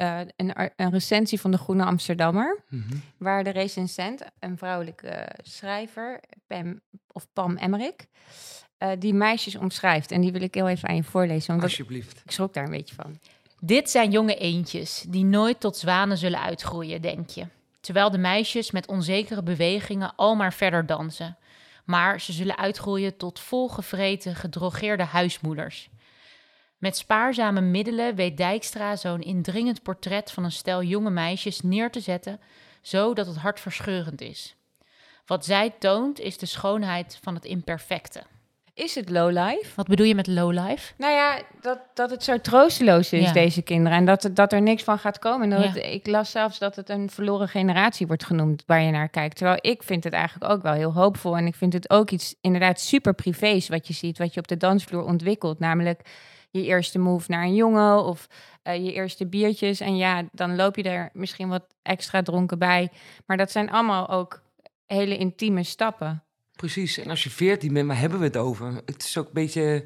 uh, 0.00 0.20
een, 0.36 0.72
een, 0.76 0.90
recensie 0.90 1.40
van 1.40 1.50
de 1.50 1.58
Groene 1.58 1.84
Amsterdammer. 1.84 2.62
Mm 2.68 2.84
-hmm. 2.88 3.02
Waar 3.18 3.44
de 3.44 3.50
recensent, 3.50 4.24
een 4.38 4.58
vrouwelijke 4.58 5.28
schrijver, 5.42 6.20
Pam, 6.46 6.80
of 7.12 7.26
Pam 7.32 7.56
Emmerik, 7.56 8.06
die 8.98 9.14
meisjes 9.14 9.56
omschrijft. 9.56 10.10
En 10.10 10.20
die 10.20 10.32
wil 10.32 10.42
ik 10.42 10.54
heel 10.54 10.68
even 10.68 10.88
aan 10.88 10.96
je 10.96 11.04
voorlezen. 11.04 11.50
Want 11.50 11.62
Alsjeblieft. 11.62 12.22
ik 12.24 12.30
schrok 12.30 12.54
daar 12.54 12.64
een 12.64 12.70
beetje 12.70 12.94
van. 12.94 13.18
Dit 13.66 13.90
zijn 13.90 14.10
jonge 14.10 14.36
eendjes 14.36 15.04
die 15.08 15.24
nooit 15.24 15.60
tot 15.60 15.76
zwanen 15.76 16.18
zullen 16.18 16.40
uitgroeien, 16.40 17.02
denk 17.02 17.30
je. 17.30 17.46
Terwijl 17.80 18.10
de 18.10 18.18
meisjes 18.18 18.70
met 18.70 18.86
onzekere 18.86 19.42
bewegingen 19.42 20.14
al 20.16 20.34
maar 20.34 20.52
verder 20.52 20.86
dansen. 20.86 21.36
Maar 21.84 22.20
ze 22.20 22.32
zullen 22.32 22.58
uitgroeien 22.58 23.16
tot 23.16 23.40
volgevreten, 23.40 24.34
gedrogeerde 24.34 25.02
huismoeders. 25.02 25.88
Met 26.78 26.96
spaarzame 26.96 27.60
middelen 27.60 28.14
weet 28.14 28.36
Dijkstra 28.36 28.96
zo'n 28.96 29.22
indringend 29.22 29.82
portret 29.82 30.30
van 30.30 30.44
een 30.44 30.52
stel 30.52 30.82
jonge 30.82 31.10
meisjes 31.10 31.60
neer 31.60 31.90
te 31.90 32.00
zetten, 32.00 32.40
zodat 32.80 33.26
het 33.26 33.36
hartverscheurend 33.36 34.20
is. 34.20 34.56
Wat 35.26 35.44
zij 35.44 35.70
toont 35.78 36.20
is 36.20 36.38
de 36.38 36.46
schoonheid 36.46 37.18
van 37.22 37.34
het 37.34 37.44
imperfecte. 37.44 38.22
Is 38.74 38.94
het 38.94 39.10
lowlife? 39.10 39.66
Wat 39.76 39.86
bedoel 39.86 40.06
je 40.06 40.14
met 40.14 40.26
lowlife? 40.26 40.92
Nou 40.98 41.12
ja, 41.12 41.42
dat, 41.60 41.78
dat 41.94 42.10
het 42.10 42.24
zo 42.24 42.40
troosteloos 42.40 43.12
is, 43.12 43.24
Ja. 43.26 43.32
deze 43.32 43.62
kinderen. 43.62 43.98
En 43.98 44.04
dat, 44.04 44.30
dat 44.32 44.52
er 44.52 44.62
niks 44.62 44.82
van 44.82 44.98
gaat 44.98 45.18
komen. 45.18 45.42
En 45.52 45.62
dat 45.62 45.74
Ja. 45.74 45.80
het- 45.80 45.92
ik 45.94 46.06
las 46.06 46.30
zelfs 46.30 46.58
dat 46.58 46.76
het 46.76 46.88
een 46.88 47.10
verloren 47.10 47.48
generatie 47.48 48.06
wordt 48.06 48.24
genoemd 48.24 48.62
waar 48.66 48.82
je 48.82 48.90
naar 48.90 49.08
kijkt. 49.08 49.36
Terwijl 49.36 49.58
ik 49.60 49.82
vind 49.82 50.04
het 50.04 50.12
eigenlijk 50.12 50.52
ook 50.52 50.62
wel 50.62 50.72
heel 50.72 50.92
hoopvol. 50.92 51.36
En 51.36 51.46
ik 51.46 51.54
vind 51.54 51.72
het 51.72 51.90
ook 51.90 52.10
iets 52.10 52.34
inderdaad 52.40 52.80
super 52.80 53.14
privés 53.14 53.68
wat 53.68 53.86
je 53.86 53.92
ziet. 53.94 54.18
Wat 54.18 54.34
je 54.34 54.40
op 54.40 54.48
de 54.48 54.56
dansvloer 54.56 55.04
ontwikkelt. 55.04 55.58
Namelijk 55.58 56.00
je 56.50 56.64
eerste 56.64 56.98
move 56.98 57.30
naar 57.30 57.42
een 57.42 57.54
jongen 57.54 58.04
of 58.04 58.26
eh, 58.62 58.84
je 58.84 58.92
eerste 58.92 59.26
biertjes. 59.26 59.80
En 59.80 59.96
ja, 59.96 60.22
dan 60.32 60.56
loop 60.56 60.76
je 60.76 60.82
er 60.82 61.10
misschien 61.12 61.48
wat 61.48 61.64
extra 61.82 62.22
dronken 62.22 62.58
bij. 62.58 62.90
Maar 63.26 63.36
dat 63.36 63.50
zijn 63.50 63.70
allemaal 63.70 64.08
ook 64.08 64.42
hele 64.86 65.16
intieme 65.16 65.62
stappen. 65.62 66.22
Precies. 66.56 66.98
En 66.98 67.10
als 67.10 67.22
je 67.24 67.30
14 67.30 67.72
bent, 67.72 67.86
waar 67.86 67.98
hebben 67.98 68.18
we 68.18 68.24
het 68.24 68.36
over? 68.36 68.72
Het 68.86 69.04
is 69.04 69.18
ook 69.18 69.26
een 69.26 69.32
beetje. 69.32 69.84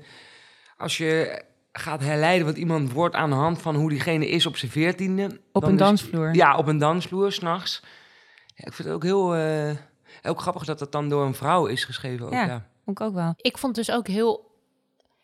Als 0.76 0.96
je 0.96 1.42
gaat 1.72 2.00
herleiden 2.00 2.46
wat 2.46 2.56
iemand 2.56 2.92
wordt 2.92 3.14
aan 3.14 3.30
de 3.30 3.36
hand 3.36 3.62
van 3.62 3.74
hoe 3.76 3.88
diegene 3.90 4.28
is 4.28 4.46
op 4.46 4.56
zijn 4.56 4.70
veertiende. 4.70 5.40
Op 5.52 5.62
een 5.62 5.72
is- 5.72 5.78
dansvloer. 5.78 6.34
Ja, 6.34 6.56
op 6.56 6.66
een 6.66 6.78
dansvloer, 6.78 7.32
s'nachts. 7.32 7.82
Ja, 8.54 8.66
ik 8.66 8.72
vind 8.72 8.88
het 8.88 8.96
ook 8.96 9.02
heel, 9.02 9.34
eh, 9.34 9.70
ook 10.22 10.40
grappig 10.40 10.64
dat 10.64 10.80
het 10.80 10.92
dan 10.92 11.08
door 11.08 11.26
een 11.26 11.34
vrouw 11.34 11.66
is 11.66 11.84
geschreven. 11.84 12.26
Ook, 12.26 12.32
Ja. 12.32 12.44
ja. 12.46 12.66
Vond 12.84 13.00
ik 13.00 13.06
ook 13.06 13.14
wel. 13.14 13.32
Ik 13.36 13.58
vond 13.58 13.74
dus 13.74 13.90
ook 13.90 14.06
heel, 14.06 14.46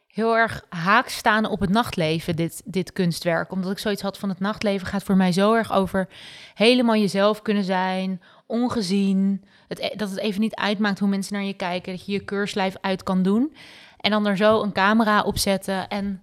heel 0.06 0.36
erg 0.36 0.64
haak 0.68 1.08
staan 1.08 1.46
op 1.46 1.60
het 1.60 1.70
nachtleven, 1.70 2.36
dit, 2.36 2.62
dit 2.64 2.92
kunstwerk. 2.92 3.52
Omdat 3.52 3.70
ik 3.70 3.78
zoiets 3.78 4.02
had 4.02 4.18
van 4.18 4.28
het 4.28 4.40
nachtleven 4.40 4.86
gaat 4.86 5.02
voor 5.02 5.16
mij 5.16 5.32
zo 5.32 5.54
erg 5.54 5.72
over 5.72 6.08
helemaal 6.54 6.96
jezelf 6.96 7.42
kunnen 7.42 7.64
zijn, 7.64 8.22
ongezien. 8.46 9.44
Het, 9.68 9.78
e- 9.78 9.96
dat 9.96 10.10
het 10.10 10.18
even 10.18 10.40
niet 10.40 10.54
uitmaakt 10.54 10.98
hoe 10.98 11.08
mensen 11.08 11.34
naar 11.34 11.44
je 11.44 11.54
kijken, 11.54 11.92
dat 11.92 12.06
je 12.06 12.12
je 12.12 12.24
keurslijf 12.24 12.74
uit 12.80 13.02
kan 13.02 13.22
doen. 13.22 13.54
En 13.96 14.10
dan 14.10 14.26
er 14.26 14.36
zo 14.36 14.62
een 14.62 14.72
camera 14.72 15.22
op 15.22 15.38
zetten 15.38 15.88
en 15.88 16.22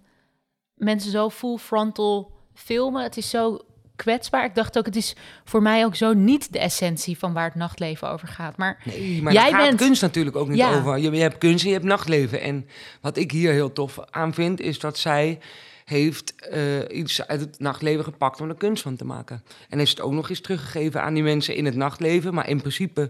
mensen 0.76 1.12
zo 1.12 1.30
full 1.30 1.58
frontal 1.58 2.32
filmen. 2.54 3.04
Het 3.04 3.18
is 3.18 3.30
zo 3.30 3.60
kwetsbaar. 3.96 4.46
Ik 4.46 4.56
dacht 4.56 4.78
ook, 4.78 4.86
het 4.86 4.96
is 4.96 5.16
voor 5.44 5.62
mij 5.62 5.86
ook 5.86 5.96
zo 5.96 6.14
niet 6.14 6.54
de 6.54 6.60
essentie 6.60 7.18
van 7.18 7.34
waar 7.34 7.46
het 7.46 7.56
nachtleven 7.56 8.10
over 8.10 8.28
gaat. 8.28 8.58
Maar 8.58 8.82
Nee, 8.86 9.22
maar 9.22 9.34
Jij 9.34 9.52
bent- 9.52 9.78
kunst 9.82 10.02
natuurlijk 10.02 10.36
ook 10.36 10.48
niet 10.48 10.58
Ja. 10.58 10.78
over. 10.78 10.98
Je, 10.98 11.12
je 11.12 11.22
hebt 11.22 11.38
kunst 11.38 11.62
en 11.64 11.68
je 11.70 11.76
hebt 11.76 11.88
nachtleven. 11.88 12.42
En 12.42 12.68
wat 13.02 13.18
ik 13.18 13.32
hier 13.32 13.52
heel 13.52 13.74
tof 13.74 14.00
aan 14.10 14.34
vind, 14.34 14.60
is 14.60 14.80
dat 14.80 14.98
zij 14.98 15.40
heeft 15.86 16.36
eh, 16.36 16.98
iets 16.98 17.28
uit 17.28 17.40
het 17.40 17.60
nachtleven 17.60 18.04
gepakt 18.04 18.42
om 18.42 18.50
er 18.50 18.56
kunst 18.56 18.84
van 18.84 18.96
te 18.96 19.06
maken. 19.06 19.44
En 19.70 19.78
heeft 19.78 19.92
het 19.92 20.02
ook 20.02 20.12
nog 20.12 20.30
eens 20.30 20.42
teruggegeven 20.42 21.02
aan 21.02 21.14
die 21.14 21.24
mensen 21.24 21.56
in 21.56 21.66
het 21.66 21.76
nachtleven. 21.76 22.34
Maar 22.34 22.50
in 22.50 22.60
principe 22.60 23.10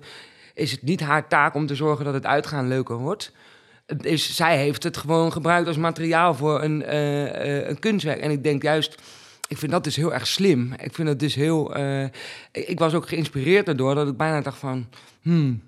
is 0.54 0.72
het 0.72 0.82
niet 0.82 1.00
haar 1.00 1.28
taak 1.28 1.54
om 1.54 1.66
te 1.66 1.76
zorgen 1.76 2.06
dat 2.06 2.14
het 2.14 2.26
uitgaan 2.26 2.68
leuker 2.68 2.98
wordt. 2.98 3.32
Het 3.86 4.06
is, 4.06 4.36
zij 4.36 4.58
heeft 4.58 4.84
het 4.84 4.98
gewoon 4.98 5.32
gebruikt 5.32 5.68
als 5.68 5.78
materiaal 5.78 6.36
voor 6.36 6.62
een, 6.64 6.84
eh, 6.84 7.60
eh, 7.60 7.70
een 7.70 7.80
kunstwerk. 7.80 8.20
En 8.20 8.32
ik 8.32 8.44
denk 8.44 8.62
juist, 8.62 9.02
ik 9.48 9.58
vind 9.58 9.72
dat 9.72 9.84
dus 9.84 9.96
heel 9.96 10.14
erg 10.14 10.28
slim. 10.28 10.74
Ik 10.74 10.94
vind 10.96 11.08
dat 11.08 11.20
dus 11.20 11.36
heel. 11.36 11.78
ik 12.52 12.80
was 12.80 12.94
ook 12.94 13.08
geïnspireerd 13.08 13.66
daardoor 13.66 13.96
dat 13.96 14.08
ik 14.08 14.18
bijna 14.18 14.42
dacht 14.42 14.58
van. 14.58 14.88
Hmm, 15.22 15.62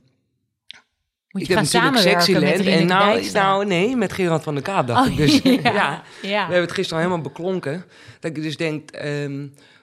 moet 1.33 1.41
ik 1.41 1.47
je 1.47 1.55
heb 1.55 1.65
gaan 1.65 1.93
natuurlijk 1.93 2.21
Sexyland. 2.21 2.65
En 2.65 2.85
nou, 2.85 3.31
nou, 3.31 3.65
nee, 3.65 3.95
met 3.95 4.13
Gerard 4.13 4.43
van 4.43 4.53
der 4.53 4.63
Kaap 4.63 4.87
dacht 4.87 5.07
Oh, 5.07 5.11
ik 5.11 5.17
dus. 5.17 5.39
ja. 5.43 5.51
ja. 5.63 6.03
ja. 6.21 6.29
We 6.29 6.37
hebben 6.37 6.61
het 6.61 6.71
gisteren 6.71 7.03
al 7.03 7.09
helemaal 7.09 7.31
beklonken. 7.31 7.85
Dat 8.19 8.37
ik 8.37 8.43
dus 8.43 8.57
denk, 8.57 8.91
ehm, 8.91 9.37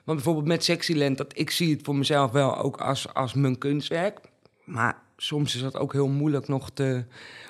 want 0.04 0.18
bijvoorbeeld 0.18 0.46
met 0.46 0.64
Sexyland, 0.64 1.18
dat 1.18 1.32
ik 1.38 1.50
zie 1.50 1.70
het 1.70 1.80
voor 1.82 1.96
mezelf 1.96 2.30
wel 2.30 2.58
ook 2.58 2.76
als, 2.76 3.14
als 3.14 3.34
mijn 3.34 3.58
kunstwerk. 3.58 4.18
Maar 4.64 4.96
soms 5.16 5.54
is 5.54 5.60
dat 5.60 5.76
ook 5.76 5.92
heel 5.92 6.08
moeilijk 6.08 6.48
nog 6.48 6.70
te 6.74 7.04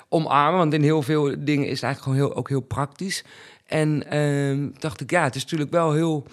omarmen, 0.09 0.59
want 0.59 0.73
in 0.73 0.83
heel 0.83 1.01
veel 1.01 1.23
dingen 1.23 1.67
is 1.67 1.81
het 1.81 1.83
eigenlijk 1.83 2.03
gewoon 2.03 2.17
heel, 2.17 2.35
ook 2.35 2.49
heel 2.49 2.61
praktisch. 2.61 3.23
En 3.65 4.09
ehm, 4.09 4.69
dacht 4.79 5.01
ik, 5.01 5.11
ja, 5.11 5.23
het 5.23 5.35
is 5.35 5.43
natuurlijk 5.43 5.71
wel 5.71 5.93
heel... 5.93 6.25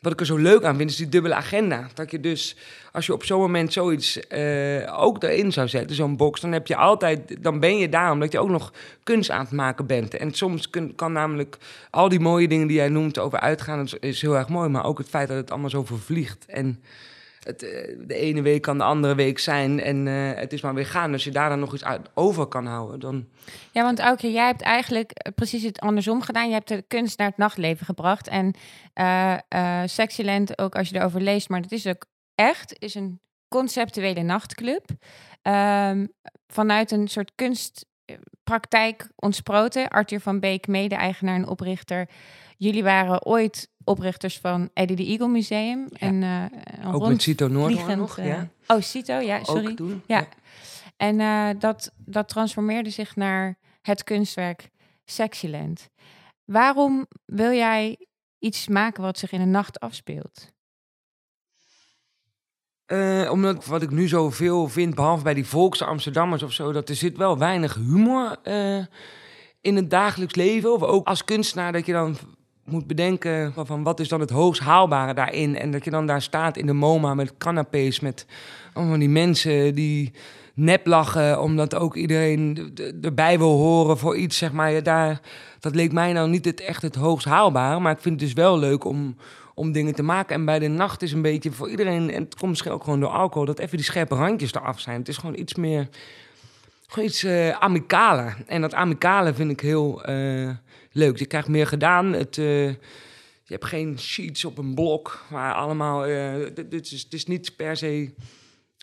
Wat 0.00 0.12
ik 0.12 0.20
er 0.20 0.26
zo 0.26 0.36
leuk 0.36 0.64
aan 0.64 0.76
vind, 0.76 0.90
is 0.90 0.96
die 0.96 1.08
dubbele 1.08 1.34
agenda. 1.34 1.88
Dat 1.94 2.10
je 2.10 2.20
dus, 2.20 2.56
als 2.92 3.06
je 3.06 3.12
op 3.12 3.24
zo'n 3.24 3.40
moment 3.40 3.72
zoiets 3.72 4.26
eh, 4.26 5.00
ook 5.02 5.22
erin 5.22 5.52
zou 5.52 5.68
zetten, 5.68 5.96
zo'n 5.96 6.16
box, 6.16 6.40
dan 6.40 6.52
heb 6.52 6.66
je 6.66 6.76
altijd, 6.76 7.42
dan 7.42 7.60
ben 7.60 7.78
je 7.78 7.88
daar 7.88 8.12
omdat 8.12 8.32
je 8.32 8.38
ook 8.38 8.48
nog 8.48 8.72
kunst 9.02 9.30
aan 9.30 9.40
het 9.40 9.50
maken 9.50 9.86
bent. 9.86 10.14
En 10.14 10.32
soms 10.32 10.70
kun, 10.70 10.94
kan 10.94 11.12
namelijk 11.12 11.58
al 11.90 12.08
die 12.08 12.20
mooie 12.20 12.48
dingen 12.48 12.66
die 12.66 12.76
jij 12.76 12.88
noemt 12.88 13.18
over 13.18 13.40
uitgaan, 13.40 13.78
dat 13.78 13.96
is, 14.00 14.22
heel 14.22 14.36
erg 14.36 14.48
mooi, 14.48 14.68
maar 14.68 14.84
ook 14.84 14.98
het 14.98 15.08
feit 15.08 15.28
dat 15.28 15.36
het 15.36 15.50
allemaal 15.50 15.70
zo 15.70 15.84
vervliegt. 15.84 16.44
En 16.46 16.82
het, 17.42 17.62
eh, 17.62 17.96
de 18.06 18.14
ene 18.14 18.42
week 18.42 18.62
kan 18.62 18.78
de 18.78 18.84
andere 18.84 19.14
week 19.14 19.38
zijn 19.38 19.80
en 19.80 20.08
eh, 20.08 20.40
het 20.40 20.52
is 20.52 20.60
maar 20.60 20.74
weer 20.74 20.86
gaan. 20.86 21.12
Als 21.12 21.24
je 21.24 21.30
daar 21.30 21.48
dan 21.48 21.58
nog 21.58 21.74
iets 21.74 21.84
over 22.14 22.46
kan 22.46 22.66
houden, 22.66 23.00
dan... 23.00 23.28
Ja, 23.72 23.82
want 23.82 23.98
Aukje, 23.98 24.32
jij 24.32 24.46
hebt 24.46 24.62
eigenlijk 24.62 25.10
eh, 25.10 25.32
precies 25.34 25.62
het 25.62 25.80
andersom 25.80 26.22
gedaan. 26.22 26.48
Je 26.48 26.54
hebt 26.54 26.68
de 26.68 26.84
kunst 26.88 27.18
naar 27.18 27.28
het 27.28 27.36
nachtleven 27.36 27.86
gebracht. 27.86 28.28
En 28.28 28.54
eh 28.92 29.38
eh, 29.48 29.82
Sexyland, 29.86 30.58
ook 30.58 30.74
als 30.74 30.88
je 30.88 30.96
erover 30.96 31.20
leest, 31.20 31.48
maar 31.48 31.62
dat 31.62 31.72
is 31.72 31.86
ook 31.86 32.06
echt, 32.34 32.78
is 32.78 32.94
een 32.94 33.20
conceptuele 33.48 34.22
nachtclub. 34.22 34.84
Ehm, 35.42 36.06
vanuit 36.46 36.90
een 36.90 37.08
soort 37.08 37.32
kunstpraktijk 37.34 39.08
ontsproten. 39.16 39.88
Arthur 39.88 40.20
van 40.20 40.40
Beek, 40.40 40.66
mede-eigenaar 40.66 41.34
en 41.34 41.48
oprichter. 41.48 42.08
Jullie 42.56 42.82
waren 42.82 43.24
ooit 43.24 43.70
oprichters 43.88 44.38
van 44.38 44.70
Eddie 44.74 44.96
de 44.96 45.04
Eagle 45.04 45.28
Museum. 45.28 45.88
En, 45.92 46.22
eh, 46.22 46.44
een 46.84 46.92
Ook 46.92 47.08
met 47.08 47.22
Cito 47.22 47.46
rondvliegend, 47.46 47.98
nog, 47.98 48.18
eh, 48.18 48.26
ja. 48.26 48.48
Oh, 48.66 48.80
Cito, 48.80 49.14
ja, 49.14 49.44
sorry. 49.44 49.74
Doen. 49.74 50.02
Ja. 50.06 50.28
En 50.96 51.20
eh, 51.20 51.48
dat, 51.58 51.92
dat 51.96 52.28
transformeerde 52.28 52.90
zich 52.90 53.16
naar 53.16 53.58
het 53.82 54.04
kunstwerk 54.04 54.70
Sexyland. 55.04 55.88
Waarom 56.44 57.06
wil 57.24 57.52
jij 57.52 58.06
iets 58.38 58.68
maken 58.68 59.02
wat 59.02 59.18
zich 59.18 59.32
in 59.32 59.40
de 59.40 59.46
nacht 59.46 59.80
afspeelt? 59.80 60.52
Eh, 62.86 63.28
omdat 63.30 63.66
wat 63.66 63.82
ik 63.82 63.90
nu 63.90 64.08
zoveel 64.08 64.68
vind, 64.68 64.94
behalve 64.94 65.22
bij 65.22 65.34
die 65.34 65.46
volkse 65.46 65.84
Amsterdammers 65.84 66.42
of 66.42 66.52
zo, 66.52 66.72
dat 66.72 66.88
er 66.88 66.94
zit 66.94 67.16
wel 67.16 67.38
weinig 67.38 67.74
humor 67.74 68.36
eh, 68.42 68.84
in 69.60 69.76
het 69.76 69.90
dagelijks 69.90 70.34
leven. 70.34 70.72
Of 70.72 70.82
ook 70.82 71.06
als 71.06 71.24
kunstenaar 71.24 71.72
dat 71.72 71.86
je 71.86 71.92
dan 71.92 72.16
moet 72.70 72.86
bedenken 72.86 73.52
van, 73.56 73.82
wat 73.82 74.00
is 74.00 74.08
dan 74.08 74.20
het 74.20 74.30
hoogst 74.30 74.60
haalbare 74.60 75.14
daarin. 75.14 75.56
En 75.56 75.70
dat 75.70 75.84
je 75.84 75.90
dan 75.90 76.06
daar 76.06 76.22
staat 76.22 76.56
in 76.56 76.66
de 76.66 76.72
MoMA 76.72 77.14
met 77.14 77.34
canapés, 77.38 78.00
met 78.00 78.26
allemaal 78.72 78.98
die 78.98 79.08
mensen 79.08 79.74
die 79.74 80.12
nep 80.54 80.86
lachen, 80.86 81.42
omdat 81.42 81.74
ook 81.74 81.96
iedereen 81.96 82.72
erbij 83.02 83.38
wil 83.38 83.56
horen 83.56 83.98
voor 83.98 84.16
iets, 84.16 84.36
zeg 84.36 84.52
maar. 84.52 84.82
Daar, 84.82 85.20
dat 85.60 85.74
leek 85.74 85.92
mij 85.92 86.12
nou 86.12 86.28
niet 86.28 86.44
het, 86.44 86.60
echt 86.60 86.82
het 86.82 86.94
hoogst 86.94 87.26
haalbare, 87.26 87.80
maar 87.80 87.92
ik 87.92 88.00
vind 88.00 88.20
het 88.20 88.28
dus 88.28 88.44
wel 88.44 88.58
leuk 88.58 88.84
om 88.84 89.16
om 89.58 89.72
dingen 89.72 89.94
te 89.94 90.02
maken. 90.02 90.34
En 90.34 90.44
bij 90.44 90.58
de 90.58 90.68
nacht 90.68 91.02
is 91.02 91.12
een 91.12 91.22
beetje 91.22 91.52
voor 91.52 91.70
iedereen, 91.70 92.10
en 92.10 92.22
het 92.22 92.34
komt 92.34 92.50
misschien 92.50 92.72
ook 92.72 92.84
gewoon 92.84 93.00
door 93.00 93.10
alcohol, 93.10 93.46
dat 93.46 93.58
even 93.58 93.76
die 93.76 93.86
scherpe 93.86 94.14
randjes 94.14 94.54
eraf 94.54 94.80
zijn. 94.80 94.98
Het 94.98 95.08
is 95.08 95.16
gewoon 95.16 95.38
iets 95.38 95.54
meer, 95.54 95.88
gewoon 96.86 97.08
iets 97.08 97.24
eh 97.24 97.50
amicaler. 97.50 98.36
En 98.46 98.60
dat 98.60 98.74
amicale 98.74 99.34
vind 99.34 99.50
ik 99.50 99.60
heel 99.60 100.04
eh, 100.04 100.48
leuk. 100.98 101.18
Je 101.18 101.26
krijgt 101.26 101.48
meer 101.48 101.66
gedaan. 101.66 102.12
Het, 102.12 102.38
eh, 102.38 102.68
je 103.42 103.54
hebt 103.54 103.64
geen 103.64 103.98
sheets 103.98 104.44
op 104.44 104.58
een 104.58 104.74
blok 104.74 105.24
waar 105.30 105.54
allemaal, 105.54 106.06
eh, 106.06 106.34
dit, 106.68 106.92
is, 106.92 107.02
het 107.02 107.12
is 107.12 107.26
niet 107.26 107.56
per 107.56 107.76
se, 107.76 108.14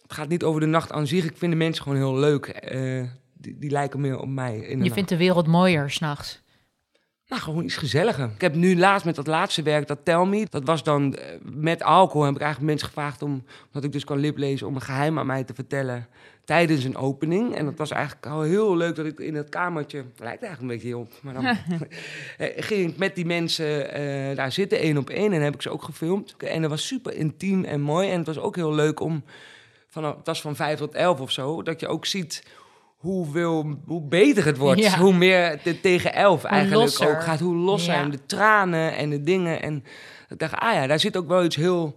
het 0.01 0.13
gaat 0.13 0.27
niet 0.29 0.43
over 0.43 0.59
de 0.61 0.65
nacht 0.65 0.91
aan 0.91 1.07
zich. 1.07 1.25
Ik 1.25 1.37
vind 1.37 1.51
de 1.51 1.57
mensen 1.57 1.83
gewoon 1.83 1.97
heel 1.97 2.17
leuk. 2.17 2.45
Eh, 2.47 3.03
die, 3.33 3.57
die 3.57 3.69
lijken 3.69 4.01
meer 4.01 4.19
op 4.19 4.27
mij. 4.27 4.55
In 4.55 4.61
de 4.61 4.69
Je 4.69 4.75
nacht. 4.75 4.93
vindt 4.93 5.09
de 5.09 5.17
wereld 5.17 5.47
mooier 5.47 5.89
s'nachts. 5.89 6.43
Nou, 7.27 7.41
gewoon 7.41 7.63
iets 7.63 7.77
gezelliger. 7.77 8.29
Ik 8.35 8.41
heb 8.41 8.55
nu 8.55 8.77
laatst 8.77 9.05
met 9.05 9.15
dat 9.15 9.27
laatste 9.27 9.61
werk, 9.61 9.87
dat 9.87 10.05
Tell 10.05 10.25
Me, 10.25 10.45
dat 10.49 10.65
was 10.65 10.83
dan 10.83 11.15
met 11.41 11.83
alcohol, 11.83 12.25
heb 12.25 12.35
ik 12.35 12.41
eigenlijk 12.41 12.71
mensen 12.71 12.87
gevraagd 12.87 13.21
om, 13.21 13.45
omdat 13.65 13.83
ik 13.83 13.91
dus 13.91 14.03
kan 14.03 14.17
liplezen, 14.17 14.67
om 14.67 14.75
een 14.75 14.81
geheim 14.81 15.19
aan 15.19 15.25
mij 15.25 15.43
te 15.43 15.53
vertellen 15.53 16.07
tijdens 16.45 16.83
een 16.83 16.97
opening. 16.97 17.55
En 17.55 17.65
dat 17.65 17.77
was 17.77 17.91
eigenlijk 17.91 18.25
al 18.25 18.41
heel 18.41 18.77
leuk 18.77 18.95
dat 18.95 19.05
ik 19.05 19.19
in 19.19 19.33
dat 19.33 19.49
kamertje, 19.49 19.97
lijkt 20.17 20.43
eigenlijk 20.43 20.61
een 20.61 20.67
beetje 20.67 20.97
op, 20.97 21.11
maar 21.21 21.33
dan 21.33 21.45
eh, 22.37 22.63
ging 22.63 22.89
ik 22.91 22.97
met 22.97 23.15
die 23.15 23.25
mensen 23.25 23.93
eh, 23.93 24.35
daar 24.35 24.51
zitten, 24.51 24.79
één 24.79 24.97
op 24.97 25.09
één, 25.09 25.33
en 25.33 25.41
heb 25.41 25.53
ik 25.53 25.61
ze 25.61 25.69
ook 25.69 25.83
gefilmd. 25.83 26.35
En 26.37 26.61
dat 26.61 26.69
was 26.69 26.87
super 26.87 27.13
intiem 27.15 27.63
en 27.63 27.81
mooi. 27.81 28.09
En 28.09 28.17
het 28.17 28.27
was 28.27 28.39
ook 28.39 28.55
heel 28.55 28.73
leuk 28.73 28.99
om, 28.99 29.23
vanaf, 29.87 30.15
het 30.15 30.25
was 30.25 30.41
van 30.41 30.55
vijf 30.55 30.79
tot 30.79 30.93
elf 30.95 31.19
of 31.19 31.31
zo, 31.31 31.63
dat 31.63 31.79
je 31.79 31.87
ook 31.87 32.05
ziet 32.05 32.43
hoeveel, 32.95 33.79
hoe 33.85 34.01
beter 34.01 34.45
het 34.45 34.57
wordt. 34.57 34.79
Ja. 34.81 34.97
Hoe 34.97 35.13
meer 35.13 35.59
de 35.63 35.79
tegen 35.81 36.13
elf 36.13 36.43
eigenlijk 36.43 36.81
losser. 36.81 37.09
ook 37.09 37.23
gaat. 37.23 37.39
Hoe 37.39 37.55
los 37.55 37.85
Ja. 37.85 37.93
zijn 37.93 38.11
de 38.11 38.25
tranen 38.25 38.95
en 38.95 39.09
de 39.09 39.21
dingen. 39.21 39.61
En 39.61 39.83
ik 40.29 40.39
dacht, 40.39 40.53
ah 40.55 40.73
ja, 40.73 40.87
daar 40.87 40.99
zit 40.99 41.17
ook 41.17 41.27
wel 41.27 41.43
iets 41.43 41.55
heel 41.55 41.95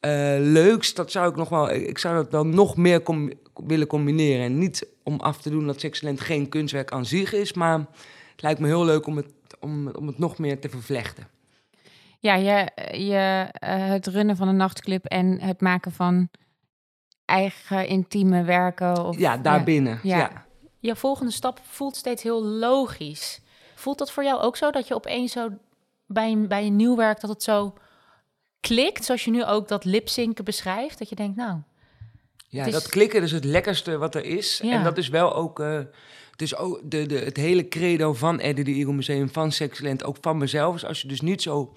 eh, 0.00 0.10
leuks. 0.38 0.94
Dat 0.94 1.10
zou 1.10 1.30
ik 1.30 1.36
nog 1.36 1.48
wel, 1.48 1.70
ik 1.70 1.98
zou 1.98 2.14
dat 2.14 2.30
wel 2.30 2.46
nog 2.46 2.76
meer 2.76 3.02
com- 3.02 3.32
willen 3.54 3.86
combineren. 3.86 4.44
En 4.44 4.58
niet 4.58 4.86
om 5.02 5.20
af 5.20 5.42
te 5.42 5.50
doen 5.50 5.66
dat 5.66 5.80
Sexcellent 5.80 6.20
geen 6.20 6.48
kunstwerk 6.48 6.92
aan 6.92 7.06
zich 7.06 7.32
is, 7.32 7.52
maar 7.52 7.78
het 8.30 8.42
lijkt 8.42 8.60
me 8.60 8.66
heel 8.66 8.84
leuk 8.84 9.06
om 9.06 9.16
het 9.16 9.26
om, 9.62 9.88
om 9.88 10.06
het 10.06 10.18
nog 10.18 10.38
meer 10.38 10.60
te 10.60 10.68
vervlechten. 10.68 11.28
Ja, 12.18 12.34
je, 12.34 12.70
je, 13.06 13.48
eh, 13.52 13.88
het 13.88 14.06
runnen 14.06 14.36
van 14.36 14.48
een 14.48 14.56
nachtclub 14.56 15.04
en 15.04 15.40
het 15.40 15.60
maken 15.60 15.92
van 15.92 16.28
eigen 17.24 17.86
intieme 17.86 18.42
werken. 18.42 19.04
Of, 19.04 19.18
ja, 19.18 19.36
daarbinnen. 19.36 20.00
Ja. 20.02 20.18
ja. 20.18 20.46
Je 20.78 20.96
volgende 20.96 21.32
stap 21.32 21.60
voelt 21.62 21.96
steeds 21.96 22.22
heel 22.22 22.44
logisch. 22.44 23.40
Voelt 23.74 23.98
dat 23.98 24.12
voor 24.12 24.24
jou 24.24 24.40
ook 24.40 24.56
zo 24.56 24.70
dat 24.70 24.88
je 24.88 24.94
opeens 24.94 25.32
zo 25.32 25.48
bij 26.06 26.30
een, 26.30 26.48
bij 26.48 26.66
een 26.66 26.76
nieuw 26.76 26.96
werk 26.96 27.20
dat 27.20 27.30
het 27.30 27.42
zo 27.42 27.74
klikt, 28.60 29.04
zoals 29.04 29.24
je 29.24 29.30
nu 29.30 29.44
ook 29.44 29.68
dat 29.68 29.84
lipzinken 29.84 30.44
beschrijft, 30.44 30.98
dat 30.98 31.08
je 31.08 31.14
denkt, 31.14 31.36
nou. 31.36 31.58
Ja, 32.52 32.70
dat 32.70 32.88
klikken 32.88 33.22
is 33.22 33.32
het 33.32 33.44
lekkerste 33.44 33.98
wat 33.98 34.14
er 34.14 34.24
is. 34.24 34.60
Ja. 34.62 34.72
En 34.72 34.84
dat 34.84 34.98
is 34.98 35.08
wel 35.08 35.34
ook. 35.34 35.60
Uh, 35.60 35.80
het 36.30 36.42
is 36.42 36.56
ook 36.56 36.80
de, 36.84 37.06
de, 37.06 37.18
het 37.18 37.36
hele 37.36 37.68
credo 37.68 38.14
van 38.14 38.40
Eddie 38.40 38.64
de 38.64 38.72
Eagle 38.72 38.92
Museum, 38.92 39.28
van 39.28 39.52
Sexcellent, 39.52 40.04
ook 40.04 40.16
van 40.20 40.38
mezelf. 40.38 40.74
Is 40.74 40.84
als 40.84 41.02
je 41.02 41.08
dus 41.08 41.20
niet 41.20 41.42
zo. 41.42 41.76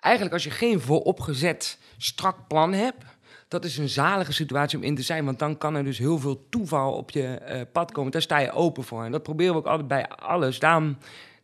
Eigenlijk 0.00 0.34
als 0.34 0.44
je 0.44 0.50
geen 0.50 0.80
vooropgezet 0.80 1.78
strak 1.96 2.48
plan 2.48 2.72
hebt, 2.72 3.04
dat 3.48 3.64
is 3.64 3.78
een 3.78 3.88
zalige 3.88 4.32
situatie 4.32 4.78
om 4.78 4.84
in 4.84 4.94
te 4.94 5.02
zijn. 5.02 5.24
Want 5.24 5.38
dan 5.38 5.58
kan 5.58 5.74
er 5.74 5.84
dus 5.84 5.98
heel 5.98 6.18
veel 6.18 6.46
toeval 6.48 6.92
op 6.92 7.10
je 7.10 7.40
uh, 7.48 7.60
pad 7.72 7.92
komen. 7.92 8.12
Daar 8.12 8.22
sta 8.22 8.38
je 8.38 8.52
open 8.52 8.84
voor. 8.84 9.04
En 9.04 9.12
dat 9.12 9.22
proberen 9.22 9.52
we 9.52 9.58
ook 9.58 9.66
altijd 9.66 9.88
bij 9.88 10.08
alles. 10.08 10.58
Daarom 10.58 10.96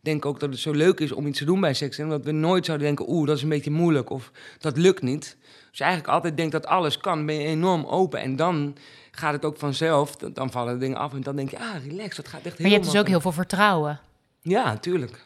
denk 0.05 0.25
ook 0.25 0.39
dat 0.39 0.49
het 0.49 0.59
zo 0.59 0.71
leuk 0.71 0.99
is 0.99 1.11
om 1.11 1.27
iets 1.27 1.39
te 1.39 1.45
doen 1.45 1.59
bij 1.59 1.73
seks. 1.73 1.99
Omdat 1.99 2.25
we 2.25 2.31
nooit 2.31 2.65
zouden 2.65 2.87
denken, 2.87 3.09
oeh, 3.09 3.27
dat 3.27 3.37
is 3.37 3.43
een 3.43 3.49
beetje 3.49 3.71
moeilijk. 3.71 4.09
Of 4.09 4.31
dat 4.59 4.77
lukt 4.77 5.01
niet. 5.01 5.37
Dus 5.71 5.79
eigenlijk 5.79 6.11
altijd 6.11 6.37
denkt 6.37 6.51
dat 6.51 6.65
alles 6.65 6.97
kan. 6.97 7.25
Ben 7.25 7.35
je 7.35 7.47
enorm 7.47 7.85
open. 7.85 8.19
En 8.19 8.35
dan 8.35 8.75
gaat 9.11 9.33
het 9.33 9.45
ook 9.45 9.57
vanzelf. 9.57 10.15
Dan 10.15 10.51
vallen 10.51 10.73
de 10.73 10.79
dingen 10.79 10.97
af. 10.97 11.13
En 11.13 11.21
dan 11.21 11.35
denk 11.35 11.49
je, 11.49 11.59
ah, 11.59 11.85
relax, 11.87 12.15
dat 12.15 12.27
gaat 12.27 12.41
echt 12.41 12.57
heel 12.57 12.61
Maar 12.61 12.69
je 12.69 12.73
hebt 12.73 12.91
dus 12.91 12.99
ook 12.99 13.07
heel 13.07 13.21
veel 13.21 13.31
vertrouwen. 13.31 13.99
Ja, 14.41 14.77
tuurlijk. 14.77 15.25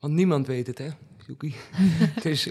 Want 0.00 0.12
niemand 0.14 0.46
weet 0.46 0.66
het, 0.66 0.78
hè. 0.78 0.88
dus, 2.22 2.50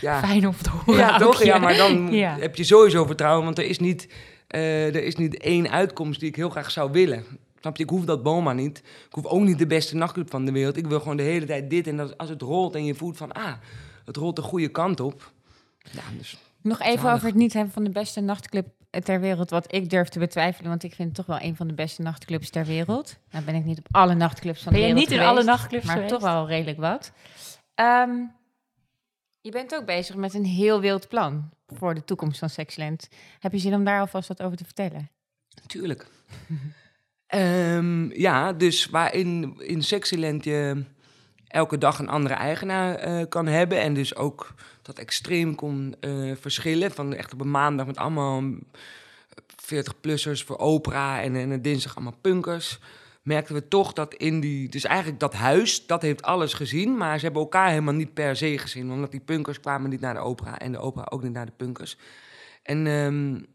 ja. 0.00 0.20
Fijn 0.20 0.46
om 0.46 0.56
te 0.62 0.70
horen. 0.70 1.00
Ja, 1.00 1.18
toch? 1.18 1.42
Ja, 1.42 1.58
maar 1.58 1.76
dan 1.76 2.12
heb 2.12 2.56
je 2.56 2.64
sowieso 2.64 3.04
vertrouwen, 3.04 3.44
want 3.44 3.58
er 3.58 3.64
is, 3.64 3.78
niet, 3.78 4.08
uh, 4.54 4.86
er 4.86 5.04
is 5.04 5.16
niet 5.16 5.36
één 5.38 5.70
uitkomst 5.70 6.20
die 6.20 6.28
ik 6.28 6.36
heel 6.36 6.50
graag 6.50 6.70
zou 6.70 6.92
willen. 6.92 7.24
Snap 7.60 7.76
je? 7.76 7.82
Ik 7.82 7.90
hoef 7.90 8.04
dat 8.04 8.22
Boma 8.22 8.52
niet. 8.52 8.78
Ik 8.78 9.14
hoef 9.14 9.26
ook 9.26 9.40
niet 9.40 9.58
de 9.58 9.66
beste 9.66 9.96
nachtclub 9.96 10.30
van 10.30 10.44
de 10.44 10.52
wereld. 10.52 10.76
Ik 10.76 10.86
wil 10.86 11.00
gewoon 11.00 11.16
de 11.16 11.22
hele 11.22 11.46
tijd 11.46 11.70
dit. 11.70 11.86
En 11.86 11.96
dat, 11.96 12.18
als 12.18 12.28
het 12.28 12.42
rolt 12.42 12.74
en 12.74 12.84
je 12.84 12.94
voelt 12.94 13.16
van, 13.16 13.32
ah, 13.32 13.52
het 14.04 14.16
rolt 14.16 14.36
de 14.36 14.42
goede 14.42 14.68
kant 14.68 15.00
op. 15.00 15.32
Ja, 15.90 16.02
dus, 16.18 16.38
Nog 16.62 16.80
even 16.80 17.12
over 17.12 17.26
het 17.26 17.34
niet 17.34 17.52
hebben 17.52 17.72
van 17.72 17.84
de 17.84 17.90
beste 17.90 18.20
nachtclub 18.20 18.66
ter 18.90 19.20
wereld, 19.20 19.50
wat 19.50 19.74
ik 19.74 19.90
durf 19.90 20.08
te 20.08 20.18
betwijfelen, 20.18 20.70
want 20.70 20.82
ik 20.82 20.94
vind 20.94 21.08
het 21.08 21.16
toch 21.16 21.26
wel 21.26 21.48
een 21.48 21.56
van 21.56 21.66
de 21.66 21.74
beste 21.74 22.02
nachtclubs 22.02 22.50
ter 22.50 22.64
wereld. 22.64 23.16
Nou 23.30 23.44
ben 23.44 23.54
ik 23.54 23.64
niet 23.64 23.78
op 23.78 23.86
alle 23.90 24.14
nachtclubs 24.14 24.62
van 24.62 24.72
de 24.72 24.78
wereld 24.78 24.94
Ben 24.94 25.04
je 25.04 25.10
niet 25.10 25.20
in 25.20 25.28
alle 25.28 25.42
nachtclubs 25.42 25.86
Maar 25.86 26.06
toch 26.06 26.22
wel 26.22 26.46
redelijk 26.46 26.78
wat. 26.78 27.12
Ehm, 27.74 28.10
je 29.40 29.50
bent 29.50 29.74
ook 29.74 29.86
bezig 29.86 30.16
met 30.16 30.34
een 30.34 30.44
heel 30.44 30.80
wild 30.80 31.08
plan 31.08 31.50
voor 31.66 31.94
de 31.94 32.04
toekomst 32.04 32.38
van 32.38 32.50
Sexland. 32.50 33.08
Heb 33.38 33.52
je 33.52 33.58
zin 33.58 33.74
om 33.74 33.84
daar 33.84 34.00
alvast 34.00 34.28
wat 34.28 34.42
over 34.42 34.56
te 34.56 34.64
vertellen? 34.64 35.10
Tuurlijk. 35.66 36.06
um, 37.34 38.12
ja, 38.12 38.52
dus 38.52 38.86
waarin 38.86 39.54
in 39.58 39.82
Sexyland 39.82 40.44
je 40.44 40.84
elke 41.46 41.78
dag 41.78 41.98
een 41.98 42.08
andere 42.08 42.34
eigenaar 42.34 43.08
uh, 43.08 43.24
kan 43.28 43.46
hebben. 43.46 43.80
En 43.80 43.94
dus 43.94 44.16
ook 44.16 44.54
dat 44.82 44.98
extreem 44.98 45.54
kon 45.54 45.94
uh, 46.00 46.32
verschillen. 46.40 46.90
Van 46.90 47.14
echt 47.14 47.32
op 47.32 47.40
een 47.40 47.50
maandag 47.50 47.86
met 47.86 47.96
allemaal 47.96 48.42
40-plussers 49.74 50.44
voor 50.44 50.58
opera 50.58 51.22
en, 51.22 51.36
en 51.36 51.62
dinsdag 51.62 51.96
allemaal 51.96 52.18
punkers 52.20 52.78
merkten 53.22 53.54
we 53.54 53.68
toch 53.68 53.92
dat 53.92 54.14
in 54.14 54.40
die... 54.40 54.68
Dus 54.68 54.84
eigenlijk 54.84 55.20
dat 55.20 55.34
huis, 55.34 55.86
dat 55.86 56.02
heeft 56.02 56.22
alles 56.22 56.54
gezien. 56.54 56.96
Maar 56.96 57.18
ze 57.18 57.24
hebben 57.24 57.42
elkaar 57.42 57.68
helemaal 57.68 57.94
niet 57.94 58.14
per 58.14 58.36
se 58.36 58.58
gezien. 58.58 58.90
Omdat 58.90 59.10
die 59.10 59.20
punkers 59.20 59.60
kwamen 59.60 59.90
niet 59.90 60.00
naar 60.00 60.14
de 60.14 60.20
opera. 60.20 60.58
En 60.58 60.72
de 60.72 60.78
opera 60.78 61.06
ook 61.10 61.22
niet 61.22 61.32
naar 61.32 61.46
de 61.46 61.52
punkers. 61.56 61.96
En 62.62 62.86
um, 62.86 63.46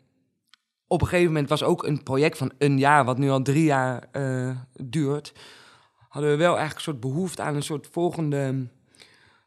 op 0.87 1.01
een 1.01 1.07
gegeven 1.07 1.31
moment 1.31 1.49
was 1.49 1.63
ook 1.63 1.83
een 1.83 2.03
project 2.03 2.37
van 2.37 2.51
een 2.57 2.77
jaar... 2.77 3.05
wat 3.05 3.17
nu 3.17 3.29
al 3.29 3.41
drie 3.41 3.63
jaar 3.63 4.07
uh, 4.13 4.57
duurt... 4.73 5.33
hadden 6.09 6.31
we 6.31 6.37
wel 6.37 6.57
eigenlijk 6.57 6.75
een 6.75 6.93
soort 6.93 6.99
behoefte 6.99 7.41
aan 7.41 7.55
een 7.55 7.63
soort 7.63 7.87
volgende 7.91 8.67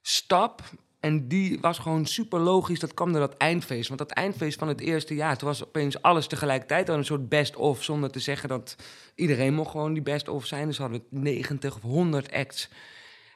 stap... 0.02 0.62
En 1.00 1.28
die 1.28 1.58
was 1.60 1.78
gewoon 1.78 2.06
super 2.06 2.40
logisch. 2.40 2.80
Dat 2.80 2.94
kwam 2.94 3.12
door 3.12 3.20
dat 3.20 3.36
eindfeest. 3.36 3.88
Want 3.88 4.00
dat 4.00 4.10
eindfeest 4.10 4.58
van 4.58 4.68
het 4.68 4.80
eerste 4.80 5.14
jaar, 5.14 5.36
toen 5.36 5.48
was 5.48 5.64
opeens 5.64 6.02
alles 6.02 6.26
tegelijkertijd 6.26 6.88
al 6.88 6.96
een 6.96 7.04
soort 7.04 7.28
best-of. 7.28 7.82
Zonder 7.82 8.10
te 8.10 8.18
zeggen 8.18 8.48
dat 8.48 8.76
iedereen 9.14 9.54
mocht 9.54 9.70
gewoon 9.70 9.92
die 9.92 10.02
best-of 10.02 10.46
zijn. 10.46 10.66
Dus 10.66 10.78
hadden 10.78 11.02
we 11.10 11.18
90 11.18 11.76
of 11.76 11.82
100 11.82 12.32
acts. 12.32 12.68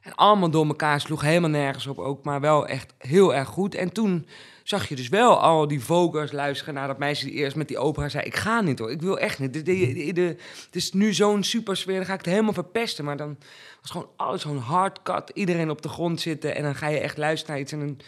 En 0.03 0.15
allemaal 0.15 0.51
door 0.51 0.67
elkaar 0.67 1.01
sloeg 1.01 1.21
helemaal 1.21 1.51
nergens 1.51 1.87
op 1.87 1.99
ook, 1.99 2.25
maar 2.25 2.41
wel 2.41 2.67
echt 2.67 2.95
heel 2.99 3.35
erg 3.35 3.49
goed. 3.49 3.75
En 3.75 3.93
toen 3.93 4.27
zag 4.63 4.89
je 4.89 4.97
dus 4.97 5.09
wel 5.09 5.41
al 5.41 5.69
die 5.69 5.81
vogels 5.81 6.33
luisteren 6.33 6.75
naar 6.75 6.87
dat 6.87 6.99
meisje 6.99 7.25
die 7.25 7.35
eerst 7.35 7.57
met 7.57 7.69
die 7.69 7.79
opera 7.79 8.09
zei... 8.09 8.25
ik 8.25 8.37
ga 8.37 8.61
niet 8.61 8.79
hoor, 8.79 8.91
ik 8.91 9.01
wil 9.01 9.19
echt 9.19 9.39
niet. 9.39 9.55
Het 9.55 10.77
is 10.77 10.93
nu 10.93 11.13
zo'n 11.13 11.43
super 11.43 11.77
sfeer, 11.77 11.97
dan 11.97 12.05
ga 12.05 12.13
ik 12.13 12.19
het 12.19 12.29
helemaal 12.29 12.53
verpesten. 12.53 13.05
Maar 13.05 13.17
dan 13.17 13.37
was 13.81 13.91
gewoon 13.91 14.09
alles 14.17 14.43
zo'n 14.43 14.59
hardcut, 14.59 15.31
iedereen 15.35 15.71
op 15.71 15.83
de 15.83 15.89
grond 15.89 16.21
zitten... 16.21 16.57
en 16.57 16.63
dan 16.63 16.75
ga 16.75 16.89
je 16.89 16.99
echt 16.99 17.17
luisteren 17.17 17.55
naar 17.55 17.63
iets 17.63 17.73
en 17.73 17.99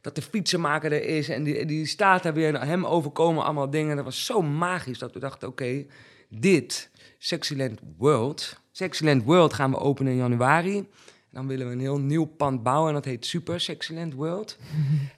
dat 0.00 0.14
de 0.14 0.22
fietsenmaker 0.22 0.92
er 0.92 1.04
is... 1.04 1.28
en 1.28 1.42
die, 1.42 1.64
die 1.64 1.86
staat 1.86 2.22
daar 2.22 2.34
weer, 2.34 2.60
hem 2.60 2.86
overkomen 2.86 3.44
allemaal 3.44 3.70
dingen. 3.70 3.96
Dat 3.96 4.04
was 4.04 4.24
zo 4.24 4.42
magisch 4.42 4.98
dat 4.98 5.12
we 5.12 5.18
dachten, 5.18 5.48
oké, 5.48 5.86
dit, 6.28 6.90
Sexyland 7.18 7.80
World... 7.98 8.60
Sexyland 8.72 9.24
World 9.24 9.52
gaan 9.52 9.70
we 9.70 9.78
openen 9.78 10.12
in 10.12 10.18
januari... 10.18 10.88
Dan 11.36 11.46
willen 11.46 11.66
we 11.66 11.72
een 11.72 11.80
heel 11.80 11.98
nieuw 11.98 12.24
pand 12.24 12.62
bouwen 12.62 12.88
en 12.88 12.94
dat 12.94 13.04
heet 13.04 13.26
Super 13.26 13.60
Sexyland 13.60 14.14
World. 14.14 14.56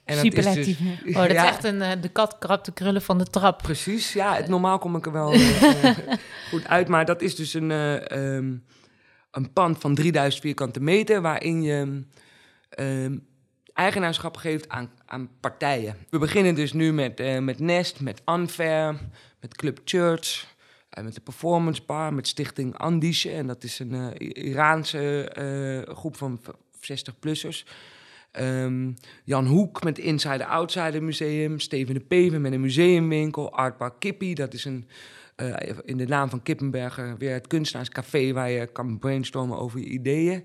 En 0.05 0.15
dat 0.15 0.25
is 0.25 0.53
dus, 0.53 0.77
oh, 1.07 1.15
dat 1.15 1.29
is 1.29 1.35
echt 1.35 1.63
een, 1.63 1.75
uh, 1.75 1.91
de 2.01 2.09
kat 2.09 2.37
krabt 2.37 2.65
de 2.65 2.71
krullen 2.71 3.01
van 3.01 3.17
de 3.17 3.25
trap. 3.25 3.61
Precies, 3.61 4.13
ja. 4.13 4.35
Het, 4.35 4.47
normaal 4.47 4.77
kom 4.77 4.95
ik 4.95 5.05
er 5.05 5.11
wel 5.11 5.33
uh, 5.33 5.97
goed 6.51 6.67
uit. 6.67 6.87
Maar 6.87 7.05
dat 7.05 7.21
is 7.21 7.35
dus 7.35 7.53
een, 7.53 7.69
uh, 7.69 8.35
um, 8.35 8.63
een 9.31 9.53
pand 9.53 9.77
van 9.77 9.95
3000 9.95 10.41
vierkante 10.41 10.79
meter... 10.79 11.21
waarin 11.21 11.61
je 11.61 12.03
um, 12.79 13.27
eigenaarschap 13.73 14.37
geeft 14.37 14.69
aan, 14.69 14.91
aan 15.05 15.29
partijen. 15.39 15.95
We 16.09 16.17
beginnen 16.17 16.55
dus 16.55 16.73
nu 16.73 16.93
met, 16.93 17.41
met 17.41 17.59
Nest, 17.59 17.99
met 17.99 18.21
Unfair, 18.25 18.95
met 19.39 19.55
Club 19.55 19.79
Church... 19.83 20.48
Uh, 20.97 21.03
met 21.03 21.13
de 21.13 21.21
Performance 21.21 21.81
Bar, 21.85 22.13
met 22.13 22.27
Stichting 22.27 22.77
Andische. 22.77 23.31
En 23.31 23.47
dat 23.47 23.63
is 23.63 23.79
een 23.79 23.93
uh, 23.93 24.07
Iraanse 24.45 25.31
uh, 25.87 25.95
groep 25.95 26.17
van 26.17 26.39
60-plussers. 26.75 27.65
Um, 28.31 28.41
ehm, 28.41 28.91
Jan 29.23 29.45
Hoek 29.45 29.83
met 29.83 29.97
Inside 29.97 30.45
Outside 30.45 31.01
Museum. 31.01 31.59
Steven 31.59 31.93
de 31.93 31.99
Peven 31.99 32.41
met 32.41 32.51
een 32.51 32.61
museumwinkel. 32.61 33.51
Artpark 33.51 33.99
Kippie, 33.99 34.35
dat 34.35 34.53
is 34.53 34.65
een, 34.65 34.87
in 35.83 35.97
de 35.97 36.07
naam 36.07 36.29
van 36.29 36.43
Kippenberger 36.43 37.17
weer 37.17 37.33
het 37.33 37.47
kunstenaarscafé... 37.47 38.33
waar 38.33 38.49
je 38.49 38.67
kan 38.67 38.99
brainstormen 38.99 39.57
over 39.57 39.79
je 39.79 39.85
ideeën 39.85 40.43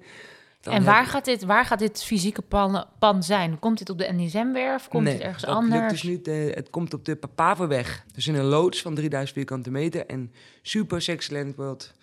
en 0.72 0.84
waar, 0.84 1.06
gaat 1.06 1.24
dit, 1.24 1.44
waar 1.44 1.64
gaat 1.64 1.78
dit 1.78 2.04
fysieke 2.04 2.42
pan, 2.42 2.84
pan 2.98 3.22
zijn? 3.22 3.58
Komt 3.58 3.78
dit 3.78 3.90
op 3.90 3.98
de 3.98 4.12
NSM-werf? 4.12 4.88
Komt 4.88 5.04
nee, 5.04 5.12
het 5.12 5.22
ergens 5.22 5.46
anders? 5.46 5.92
Dus 5.92 6.02
niet, 6.02 6.28
uh, 6.28 6.54
het 6.54 6.70
komt 6.70 6.94
op 6.94 7.04
de 7.04 7.16
Papaverweg. 7.16 8.04
Dus 8.12 8.26
in 8.26 8.34
een 8.34 8.44
loods 8.44 8.82
van 8.82 8.94
3000 8.94 9.36
vierkante 9.36 9.70
meter. 9.70 10.06
En 10.06 10.32
Super 10.62 11.02
Sexland 11.02 11.56
World, 11.56 11.94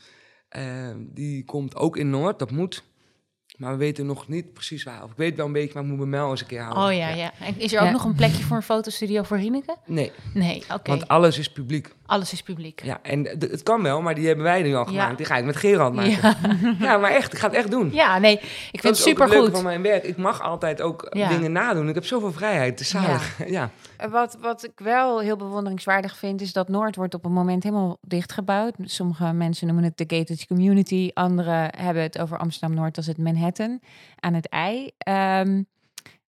uh, 0.57 0.89
die 0.97 1.45
komt 1.45 1.75
ook 1.75 1.97
in 1.97 2.09
Noord. 2.09 2.39
Dat 2.39 2.51
moet. 2.51 2.83
Maar 3.61 3.71
we 3.71 3.77
weten 3.77 4.05
nog 4.05 4.27
niet 4.27 4.53
precies 4.53 4.83
waar. 4.83 5.03
Of 5.03 5.11
ik 5.11 5.17
weet 5.17 5.35
wel 5.35 5.45
een 5.45 5.51
beetje, 5.51 5.73
maar 5.73 5.83
ik 5.83 5.89
moet 5.89 5.99
me 5.99 6.05
Mel 6.05 6.29
eens 6.29 6.41
een 6.41 6.47
keer 6.47 6.61
halen. 6.61 6.83
Oh 6.83 6.97
ja, 6.97 7.09
ja. 7.09 7.31
En 7.39 7.59
is 7.59 7.73
er 7.73 7.81
ook 7.81 7.91
nog 7.91 8.03
een 8.03 8.15
plekje 8.15 8.43
voor 8.43 8.55
een 8.55 8.63
fotostudio 8.63 9.23
voor 9.23 9.37
Rieneke? 9.37 9.75
Nee. 9.85 10.11
Nee, 10.33 10.63
oké. 10.73 10.89
Want 10.89 11.07
alles 11.07 11.37
is 11.37 11.51
publiek. 11.51 11.93
Alles 12.05 12.33
is 12.33 12.41
publiek. 12.41 12.81
Ja, 12.83 12.99
en 13.01 13.27
het 13.27 13.63
kan 13.63 13.83
wel, 13.83 14.01
maar 14.01 14.15
die 14.15 14.27
hebben 14.27 14.43
wij 14.43 14.61
nu 14.61 14.75
al 14.75 14.85
gemaakt. 14.85 15.17
Die 15.17 15.25
ga 15.25 15.37
ik 15.37 15.45
met 15.45 15.55
Gerald 15.55 15.93
maken. 15.93 16.11
Ja, 16.11 16.37
ja 16.87 16.97
maar 16.97 17.11
echt, 17.11 17.33
ik 17.33 17.39
ga 17.39 17.47
het 17.47 17.55
echt 17.55 17.71
doen. 17.71 17.93
Ja, 17.93 18.19
nee, 18.19 18.33
ik 18.71 18.79
vind 18.81 18.83
het 18.83 18.97
super 18.97 19.29
goed. 19.29 19.51
van 19.51 19.63
mijn 19.63 19.81
werk. 19.81 20.03
Ik 20.03 20.17
mag 20.17 20.41
altijd 20.41 20.81
ook 20.81 21.11
dingen 21.11 21.51
nadoen. 21.51 21.89
Ik 21.89 21.95
heb 21.95 22.05
zoveel 22.05 22.31
vrijheid. 22.31 22.79
Is 22.79 22.89
zalig. 22.89 23.47
ja. 23.47 23.69
Wat, 24.09 24.37
wat 24.39 24.63
ik 24.63 24.79
wel 24.79 25.19
heel 25.19 25.35
bewonderingswaardig 25.35 26.17
vind, 26.17 26.41
is 26.41 26.53
dat 26.53 26.69
Noord 26.69 26.95
wordt 26.95 27.13
op 27.13 27.25
een 27.25 27.31
moment 27.31 27.63
helemaal 27.63 27.97
dichtgebouwd. 28.01 28.73
Sommige 28.83 29.33
mensen 29.33 29.67
noemen 29.67 29.83
het 29.83 29.97
de 29.97 30.17
gated 30.17 30.47
community, 30.47 31.09
anderen 31.13 31.75
hebben 31.77 32.03
het 32.03 32.19
over 32.19 32.37
Amsterdam 32.37 32.77
Noord 32.77 32.97
als 32.97 33.07
het 33.07 33.17
Manhattan 33.17 33.79
aan 34.19 34.33
het 34.33 34.49
ei. 34.49 34.91
Um, 35.39 35.67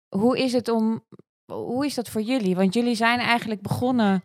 hoe 0.09 0.39
is 0.39 0.53
het 0.53 0.69
om, 0.69 1.03
hoe 1.45 1.85
is 1.85 1.93
dat 1.93 2.09
voor 2.09 2.21
jullie? 2.21 2.55
Want 2.55 2.73
jullie 2.73 2.95
zijn 2.95 3.19
eigenlijk 3.19 3.61
begonnen. 3.61 4.23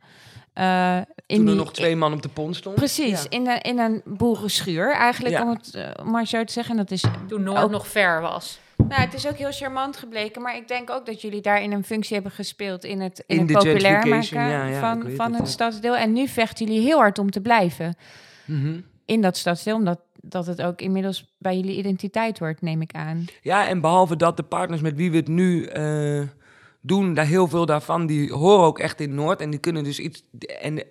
Uh, 0.54 0.96
in 1.26 1.36
Toen 1.36 1.48
er 1.48 1.54
nog 1.54 1.72
twee 1.72 1.96
man 1.96 2.12
op 2.12 2.22
de 2.22 2.28
pont 2.28 2.56
stonden. 2.56 2.80
Precies, 2.80 3.26
in, 3.28 3.48
een, 3.48 3.60
in 3.60 3.78
een 3.78 4.02
boerenschuur 4.04 4.94
eigenlijk, 4.94 5.34
ja. 5.34 5.42
om 5.42 5.48
het 5.48 5.74
uh, 5.74 6.04
maar 6.04 6.26
zo 6.26 6.44
te 6.44 6.52
zeggen. 6.52 6.76
Dat 6.76 6.90
is 6.90 7.04
Toen 7.28 7.42
Noord 7.42 7.62
ook, 7.62 7.70
nog 7.70 7.88
ver 7.88 8.20
was. 8.20 8.60
Nou, 8.88 9.00
het 9.00 9.14
is 9.14 9.26
ook 9.26 9.36
heel 9.36 9.52
charmant 9.52 9.96
gebleken, 9.96 10.42
maar 10.42 10.56
ik 10.56 10.68
denk 10.68 10.90
ook 10.90 11.06
dat 11.06 11.20
jullie 11.20 11.40
daarin 11.40 11.72
een 11.72 11.84
functie 11.84 12.14
hebben 12.14 12.32
gespeeld 12.32 12.84
in 12.84 13.00
het, 13.00 13.24
in, 13.26 13.38
het 13.38 13.52
populair 13.52 14.06
maken 14.06 14.40
ja, 14.40 14.66
ja, 14.66 14.80
van, 14.80 15.10
van 15.10 15.32
het, 15.32 15.40
het 15.40 15.48
stadsdeel. 15.48 15.96
En 15.96 16.12
nu 16.12 16.28
vechten 16.28 16.66
jullie 16.66 16.82
heel 16.82 16.98
hard 16.98 17.18
om 17.18 17.30
te 17.30 17.40
blijven 17.40 17.96
mm 18.44 18.62
-hmm. 18.62 18.84
in 19.04 19.20
dat 19.20 19.36
stadsdeel, 19.36 19.76
omdat 19.76 20.00
dat 20.20 20.46
het 20.46 20.62
ook 20.62 20.80
inmiddels 20.80 21.34
bij 21.38 21.56
jullie 21.56 21.76
identiteit 21.76 22.38
wordt, 22.38 22.62
neem 22.62 22.82
ik 22.82 22.92
aan. 22.92 23.24
Ja, 23.42 23.68
en 23.68 23.80
behalve 23.80 24.16
dat 24.16 24.36
de 24.36 24.42
partners 24.42 24.80
met 24.80 24.96
wie 24.96 25.10
we 25.10 25.16
het 25.16 25.28
nu 25.28 25.64
eh, 25.64 26.22
doen, 26.80 27.14
daar 27.14 27.26
heel 27.26 27.48
veel 27.48 27.66
daarvan, 27.66 28.06
die 28.06 28.32
horen 28.32 28.64
ook 28.64 28.78
echt 28.78 29.00
in 29.00 29.14
Noord. 29.14 29.40
En 29.40 29.50
die 29.50 29.60
kunnen 29.60 29.84
dus 29.84 29.98
iets. 29.98 30.22
En 30.60 30.82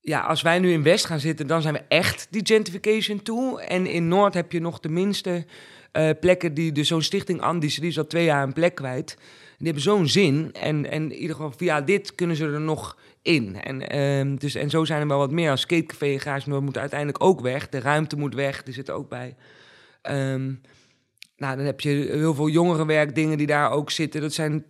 ja, 0.00 0.20
als 0.20 0.42
wij 0.42 0.58
nu 0.58 0.72
in 0.72 0.82
West 0.82 1.04
gaan 1.04 1.20
zitten, 1.20 1.46
dan 1.46 1.62
zijn 1.62 1.74
we 1.74 1.84
echt 1.88 2.26
die 2.30 2.46
gentrification 2.46 3.22
toe. 3.22 3.62
En 3.62 3.86
in 3.86 4.08
Noord 4.08 4.34
heb 4.34 4.52
je 4.52 4.60
nog 4.60 4.80
de 4.80 4.88
minste 4.88 5.46
eh, 5.92 6.10
plekken 6.20 6.54
die, 6.54 6.72
dus 6.72 6.88
zo'n 6.88 7.02
stichting 7.02 7.40
Andis, 7.40 7.74
die 7.74 7.88
is 7.88 7.98
al 7.98 8.06
twee 8.06 8.24
jaar 8.24 8.42
een 8.42 8.52
plek 8.52 8.74
kwijt. 8.74 9.16
Die 9.56 9.66
hebben 9.66 9.82
zo'n 9.82 10.08
zin. 10.08 10.50
En, 10.52 10.90
en 10.90 11.02
in 11.02 11.18
ieder 11.18 11.36
geval 11.36 11.52
via 11.56 11.80
dit 11.80 12.14
kunnen 12.14 12.36
ze 12.36 12.44
er 12.44 12.60
nog 12.60 12.96
in. 13.22 13.62
En, 13.62 13.88
ehm, 13.88 14.36
dus, 14.36 14.54
en 14.54 14.70
zo 14.70 14.84
zijn 14.84 15.00
er 15.00 15.08
wel 15.08 15.18
wat 15.18 15.30
meer. 15.30 15.50
Als 15.50 15.60
skatecafé 15.60 16.30
en 16.30 16.42
Noord 16.44 16.62
moet 16.62 16.78
uiteindelijk 16.78 17.24
ook 17.24 17.40
weg. 17.40 17.68
De 17.68 17.80
ruimte 17.80 18.16
moet 18.16 18.34
weg, 18.34 18.62
die 18.62 18.74
zit 18.74 18.88
er 18.88 18.94
ook 18.94 19.08
bij. 19.08 19.36
Ehm, 20.02 20.52
nou, 21.36 21.56
dan 21.56 21.64
heb 21.64 21.80
je 21.80 21.88
heel 21.90 22.34
veel 22.34 22.48
jongerenwerkdingen 22.48 23.38
die 23.38 23.46
daar 23.46 23.70
ook 23.70 23.90
zitten. 23.90 24.20
Dat 24.20 24.32
zijn, 24.32 24.66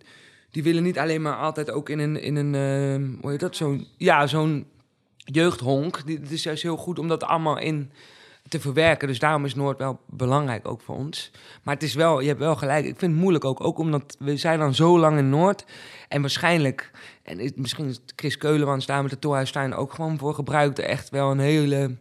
die 0.49 0.63
willen 0.63 0.83
niet 0.83 0.99
alleen 0.99 1.21
maar 1.21 1.35
altijd 1.35 1.71
ook 1.71 1.89
in 1.89 1.99
een, 1.99 2.21
in 2.21 2.35
een 2.35 2.55
ehm, 2.55 3.21
hoe 3.21 3.31
heet 3.31 3.39
dat, 3.39 3.55
zo'n, 3.55 3.87
ja, 3.97 4.27
zo'n 4.27 4.65
jeugdhonk. 5.17 6.01
Het 6.05 6.31
is 6.31 6.43
juist 6.43 6.63
heel 6.63 6.77
goed 6.77 6.99
om 6.99 7.07
dat 7.07 7.23
allemaal 7.23 7.59
in 7.59 7.91
te 8.51 8.59
verwerken. 8.59 9.07
Dus 9.07 9.19
daarom 9.19 9.45
is 9.45 9.55
Noord 9.55 9.77
wel 9.77 9.99
belangrijk 10.07 10.67
ook 10.67 10.81
voor 10.81 10.95
ons. 10.95 11.31
Maar 11.63 11.73
het 11.73 11.83
is 11.83 11.93
wel, 11.93 12.19
je 12.19 12.27
hebt 12.27 12.39
wel 12.39 12.55
gelijk. 12.55 12.85
Ik 12.85 12.99
vind 12.99 13.11
het 13.11 13.21
moeilijk 13.21 13.45
ook, 13.45 13.63
ook 13.63 13.77
omdat 13.77 14.15
we 14.19 14.37
zijn 14.37 14.59
dan 14.59 14.73
zo 14.73 14.99
lang 14.99 15.17
in 15.17 15.29
Noord. 15.29 15.65
En 16.07 16.21
waarschijnlijk, 16.21 16.91
en 17.23 17.39
is- 17.39 17.51
misschien 17.55 17.85
is 17.87 18.01
Chris 18.15 18.37
Keulemans 18.37 18.85
daar 18.85 19.01
met 19.01 19.11
de 19.11 19.19
Torhuistuin 19.19 19.73
ook 19.75 19.93
gewoon 19.93 20.17
voor 20.17 20.33
gebruikt. 20.33 20.79
Echt 20.79 21.09
wel 21.09 21.31
een 21.31 21.39
hele, 21.39 21.97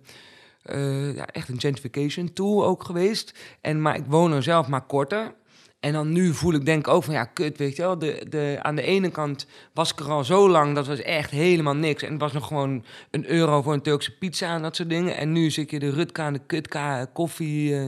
eh, 0.62 1.14
ja, 1.14 1.26
echt 1.26 1.48
een 1.48 1.60
gentrification 1.60 2.32
tool 2.32 2.64
ook 2.66 2.84
geweest. 2.84 3.38
En, 3.60 3.82
maar 3.82 3.96
ik 3.96 4.04
woon 4.06 4.32
er 4.32 4.42
zelf 4.42 4.68
maar 4.68 4.86
korter. 4.86 5.34
En 5.81 5.93
dan 5.93 6.12
nu 6.12 6.35
voel 6.35 6.55
ik 6.55 6.64
denk 6.64 6.87
ik 6.87 6.93
ook 6.93 7.05
van 7.05 7.14
ja, 7.14 7.25
kut, 7.25 7.59
weet 7.59 7.77
je 7.77 7.83
wel. 7.83 7.99
De, 7.99 8.27
de, 8.29 8.59
aan 8.62 8.75
de 8.75 8.83
ene 8.83 9.11
kant 9.11 9.47
was 9.75 9.93
ik 9.93 10.01
er 10.01 10.11
al 10.11 10.25
zo 10.25 10.49
lang, 10.49 10.75
dat 10.75 10.87
was 10.87 11.03
echt 11.03 11.31
helemaal 11.31 11.75
niks. 11.75 12.03
En 12.03 12.11
het 12.12 12.21
was 12.21 12.33
nog 12.33 12.47
gewoon 12.47 12.85
een 13.11 13.31
euro 13.31 13.62
voor 13.62 13.73
een 13.73 13.83
Turkse 13.83 14.16
pizza 14.19 14.55
en 14.55 14.62
dat 14.62 14.77
soort 14.77 14.88
dingen. 14.88 15.16
En 15.16 15.33
nu 15.33 15.51
zit 15.51 15.71
je 15.71 15.79
de 15.79 15.90
Rutka 15.90 16.27
en 16.27 16.33
de 16.33 16.40
Kutka 16.47 17.05
koffie 17.05 17.77
eh, 17.77 17.85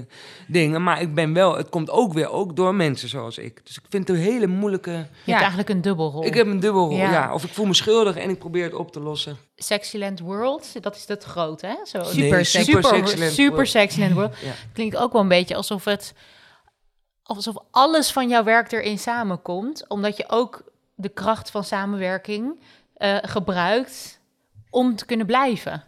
dingen. 0.48 0.82
Maar 0.82 1.00
ik 1.00 1.14
ben 1.14 1.32
wel, 1.32 1.56
het 1.56 1.68
komt 1.68 1.90
ook 1.90 2.12
weer 2.12 2.30
ook 2.30 2.56
door 2.56 2.74
mensen 2.74 3.08
zoals 3.08 3.38
ik. 3.38 3.60
Dus 3.66 3.76
ik 3.76 3.82
vind 3.88 4.08
het 4.08 4.16
een 4.16 4.22
hele 4.22 4.46
moeilijke... 4.46 4.90
Je 4.90 4.96
Ja. 4.96 5.06
hebt 5.24 5.38
eigenlijk 5.40 5.68
een 5.68 5.80
dubbelrol. 5.82 6.24
Ik 6.24 6.34
heb 6.34 6.46
een 6.46 6.60
dubbelrol, 6.60 6.96
Ja. 6.96 7.10
ja. 7.12 7.34
Of 7.34 7.44
ik 7.44 7.52
voel 7.52 7.66
me 7.66 7.74
schuldig 7.74 8.16
en 8.16 8.30
ik 8.30 8.38
probeer 8.38 8.64
het 8.64 8.74
op 8.74 8.92
te 8.92 9.00
lossen. 9.00 9.36
Sexyland 9.56 10.20
World, 10.20 10.82
dat 10.82 10.96
is 10.96 11.06
dat 11.06 11.24
grote, 11.24 11.66
hè? 11.66 11.74
Zo, 11.84 12.02
Super 12.02 12.18
Nee. 12.30 12.44
Super 12.44 12.64
super, 12.64 12.84
Sexyland 12.84 13.32
super 13.32 13.52
World. 13.52 13.68
Sexyland 13.68 14.12
World. 14.12 14.34
Ja. 14.42 14.52
Klinkt 14.72 14.96
ook 14.96 15.12
wel 15.12 15.22
een 15.22 15.28
beetje 15.28 15.54
alsof 15.54 15.84
het 15.84 16.14
alsof 17.22 17.56
alles 17.70 18.12
van 18.12 18.28
jouw 18.28 18.44
werk 18.44 18.72
erin 18.72 18.98
samenkomt, 18.98 19.88
omdat 19.88 20.16
je 20.16 20.24
ook 20.28 20.64
de 20.94 21.08
kracht 21.08 21.50
van 21.50 21.64
samenwerking 21.64 22.60
eh, 22.94 23.16
gebruikt 23.22 24.20
om 24.70 24.96
te 24.96 25.04
kunnen 25.06 25.26
blijven. 25.26 25.82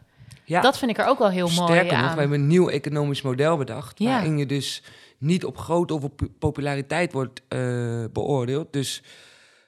Ja. 0.45 0.61
Dat 0.61 0.79
vind 0.79 0.91
ik 0.91 0.99
er 0.99 1.07
ook 1.07 1.19
wel 1.19 1.31
heel 1.31 1.49
mooi 1.49 1.71
Sterker 1.73 1.97
nog, 1.97 2.07
aan. 2.07 2.15
we 2.15 2.21
hebben 2.21 2.41
een 2.41 2.47
nieuw 2.47 2.69
economisch 2.69 3.23
model 3.23 3.57
bedacht. 3.57 3.99
Ja. 3.99 4.11
Waarin 4.11 4.39
je 4.39 4.47
dus 4.47 4.83
niet 5.19 5.45
op 5.45 5.59
grootte 5.59 5.95
of 5.95 6.03
op 6.05 6.21
populariteit 6.39 7.13
wordt 7.13 7.41
eh, 7.49 7.59
beoordeeld. 8.13 8.73
Dus 8.73 9.03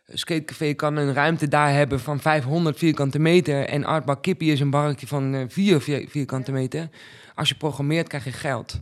een 0.06 0.18
skatecafé 0.18 0.72
kan 0.72 0.96
een 0.96 1.12
ruimte 1.14 1.48
daar 1.48 1.72
hebben 1.72 2.00
van 2.00 2.20
500 2.20 2.78
vierkante 2.78 3.18
meter. 3.18 3.68
En 3.68 3.84
Artbar 3.84 4.20
Kippie 4.20 4.52
is 4.52 4.60
een 4.60 4.70
barretje 4.70 5.06
van 5.06 5.34
eh 5.34 5.44
4 5.48 5.80
vier- 5.80 6.08
vierkante 6.08 6.52
meter. 6.52 6.88
Als 7.34 7.48
je 7.48 7.54
programmeert, 7.54 8.08
krijg 8.08 8.24
je 8.24 8.32
geld. 8.32 8.80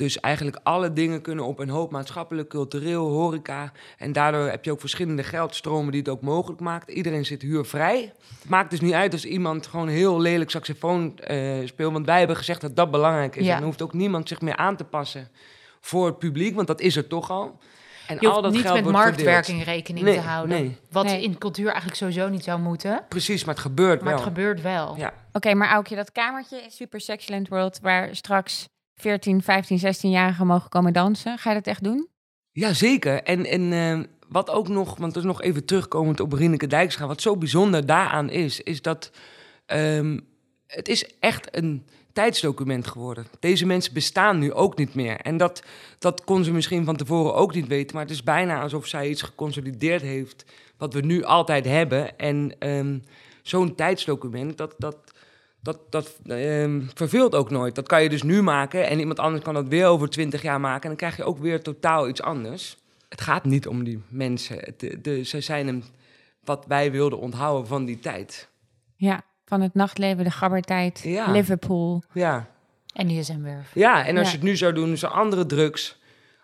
Dus 0.00 0.20
eigenlijk 0.20 0.58
alle 0.62 0.92
dingen 0.92 1.20
kunnen 1.20 1.44
op 1.44 1.58
een 1.58 1.68
hoop 1.68 1.90
maatschappelijk, 1.90 2.48
cultureel, 2.48 3.08
horeca. 3.08 3.72
En 3.98 4.12
daardoor 4.12 4.46
heb 4.48 4.64
je 4.64 4.70
ook 4.70 4.80
verschillende 4.80 5.22
geldstromen 5.22 5.90
die 5.92 6.00
het 6.00 6.08
ook 6.10 6.20
mogelijk 6.20 6.60
maakt. 6.60 6.90
Iedereen 6.90 7.24
zit 7.26 7.42
huurvrij. 7.42 8.12
Het 8.40 8.48
maakt 8.48 8.70
dus 8.70 8.80
niet 8.80 8.92
uit 8.92 9.12
als 9.12 9.24
iemand 9.24 9.66
gewoon 9.66 9.88
heel 9.88 10.20
lelijk 10.20 10.50
saxofoon 10.50 11.18
eh, 11.18 11.66
speelt. 11.66 11.92
Want 11.92 12.06
wij 12.06 12.18
hebben 12.18 12.36
gezegd 12.36 12.60
dat 12.60 12.76
dat 12.76 12.90
belangrijk 12.90 13.36
is. 13.36 13.44
Ja. 13.44 13.50
En 13.50 13.56
dan 13.56 13.66
hoeft 13.66 13.82
ook 13.82 13.92
niemand 13.92 14.28
zich 14.28 14.40
meer 14.40 14.56
aan 14.56 14.76
te 14.76 14.84
passen 14.84 15.28
voor 15.80 16.06
het 16.06 16.18
publiek, 16.18 16.54
want 16.54 16.66
dat 16.66 16.80
is 16.80 16.96
er 16.96 17.06
toch 17.06 17.30
al. 17.30 17.58
En 18.06 18.16
je 18.20 18.28
al 18.28 18.42
dat 18.42 18.52
niet 18.52 18.60
geld 18.60 18.74
met 18.74 18.82
wordt 18.82 18.98
marktwerking 18.98 19.56
verdeeld. 19.56 19.76
rekening 19.76 20.04
Nee, 20.04 20.14
te 20.14 20.20
houden. 20.20 20.60
nee. 20.60 20.76
Wat 20.90 21.04
Nee. 21.04 21.22
in 21.22 21.38
cultuur 21.38 21.66
eigenlijk 21.66 21.96
sowieso 21.96 22.28
niet 22.28 22.44
zou 22.44 22.60
moeten. 22.60 23.04
Precies, 23.08 23.44
maar 23.44 23.54
het 23.54 23.62
gebeurt 23.62 24.00
Maar 24.00 24.08
wel. 24.08 24.18
het 24.18 24.28
gebeurt 24.28 24.60
wel. 24.62 24.96
Ja. 24.96 25.12
Oké, 25.32 25.54
maar 25.54 25.68
Aukje, 25.70 25.96
dat 25.96 26.12
kamertje 26.12 26.56
in 26.62 26.70
Super 26.70 27.00
Sexyland 27.00 27.48
World... 27.48 27.78
waar 27.82 28.16
straks 28.16 28.68
14, 29.00 29.42
15, 29.42 29.78
16-jarigen 29.78 30.46
mogen 30.46 30.68
komen 30.68 30.92
dansen... 30.92 31.38
ga 31.38 31.50
je 31.50 31.56
dat 31.56 31.66
echt 31.66 31.84
doen? 31.84 32.08
Ja, 32.52 32.72
zeker. 32.72 33.22
En, 33.22 33.46
en 33.46 33.72
eh, 33.72 34.00
wat 34.28 34.50
ook 34.50 34.68
nog, 34.68 34.96
want 34.96 35.14
dat 35.14 35.22
is 35.22 35.28
nog 35.28 35.42
even 35.42 35.64
terugkomend 35.64 36.20
op 36.20 36.32
Rieneke 36.32 36.66
Dijkstra... 36.66 37.06
wat 37.06 37.20
zo 37.20 37.36
bijzonder 37.36 37.86
daaraan 37.86 38.30
is, 38.30 38.60
is 38.60 38.82
dat 38.82 39.10
ehm, 39.66 40.18
het 40.66 40.88
is 40.88 41.18
echt 41.18 41.56
een 41.56 41.86
tijdsdocument 42.12 42.86
geworden. 42.86 43.26
Deze 43.40 43.66
mensen 43.66 43.94
bestaan 43.94 44.38
nu 44.38 44.52
ook 44.52 44.76
niet 44.76 44.94
meer. 44.94 45.16
En 45.16 45.36
dat, 45.36 45.62
dat 45.98 46.24
kon 46.24 46.44
ze 46.44 46.52
misschien 46.52 46.84
van 46.84 46.96
tevoren 46.96 47.34
ook 47.34 47.54
niet 47.54 47.66
weten... 47.66 47.94
maar 47.94 48.04
het 48.04 48.14
is 48.14 48.22
bijna 48.22 48.62
alsof 48.62 48.86
zij 48.86 49.08
iets 49.08 49.22
geconsolideerd 49.22 50.02
heeft... 50.02 50.44
wat 50.76 50.94
we 50.94 51.00
nu 51.00 51.24
altijd 51.24 51.64
hebben. 51.64 52.18
En 52.18 52.54
ehm, 52.58 52.98
zo'n 53.42 53.74
tijdsdocument, 53.74 54.56
dat... 54.56 54.74
dat 54.78 54.96
dat, 55.62 55.78
dat 55.90 56.16
ehm, 56.26 56.80
verveelt 56.94 57.34
ook 57.34 57.50
nooit. 57.50 57.74
Dat 57.74 57.86
kan 57.88 58.02
je 58.02 58.08
dus 58.08 58.22
nu 58.22 58.42
maken 58.42 58.86
en 58.88 58.98
iemand 58.98 59.18
anders 59.18 59.44
kan 59.44 59.54
dat 59.54 59.68
weer 59.68 59.86
over 59.86 60.08
twintig 60.08 60.42
jaar 60.42 60.60
maken. 60.60 60.82
En 60.82 60.88
dan 60.88 60.96
krijg 60.96 61.16
je 61.16 61.24
ook 61.24 61.38
weer 61.38 61.62
totaal 61.62 62.08
iets 62.08 62.22
anders. 62.22 62.76
Het 63.08 63.20
gaat 63.20 63.44
niet 63.44 63.66
om 63.66 63.84
die 63.84 64.02
mensen. 64.08 64.56
Het, 64.58 65.04
de, 65.04 65.22
ze 65.24 65.40
zijn 65.40 65.68
een, 65.68 65.84
wat 66.44 66.64
wij 66.68 66.90
wilden 66.92 67.18
onthouden 67.18 67.66
van 67.66 67.84
die 67.84 67.98
tijd. 67.98 68.48
Ja, 68.96 69.20
van 69.44 69.60
het 69.60 69.74
nachtleven, 69.74 70.24
de 70.24 70.30
gabbertijd, 70.30 71.00
Ja. 71.04 71.30
Liverpool. 71.30 72.02
Ja, 72.12 72.46
En 72.92 73.06
die 73.06 73.18
is 73.18 73.28
een 73.28 73.42
werf. 73.42 73.70
ja 73.74 74.06
en 74.06 74.16
als 74.16 74.26
Ja. 74.26 74.32
je 74.32 74.38
het 74.38 74.46
nu 74.46 74.56
zou 74.56 74.72
doen, 74.72 74.96
zijn 74.96 75.12
andere 75.12 75.46
drugs. 75.46 75.98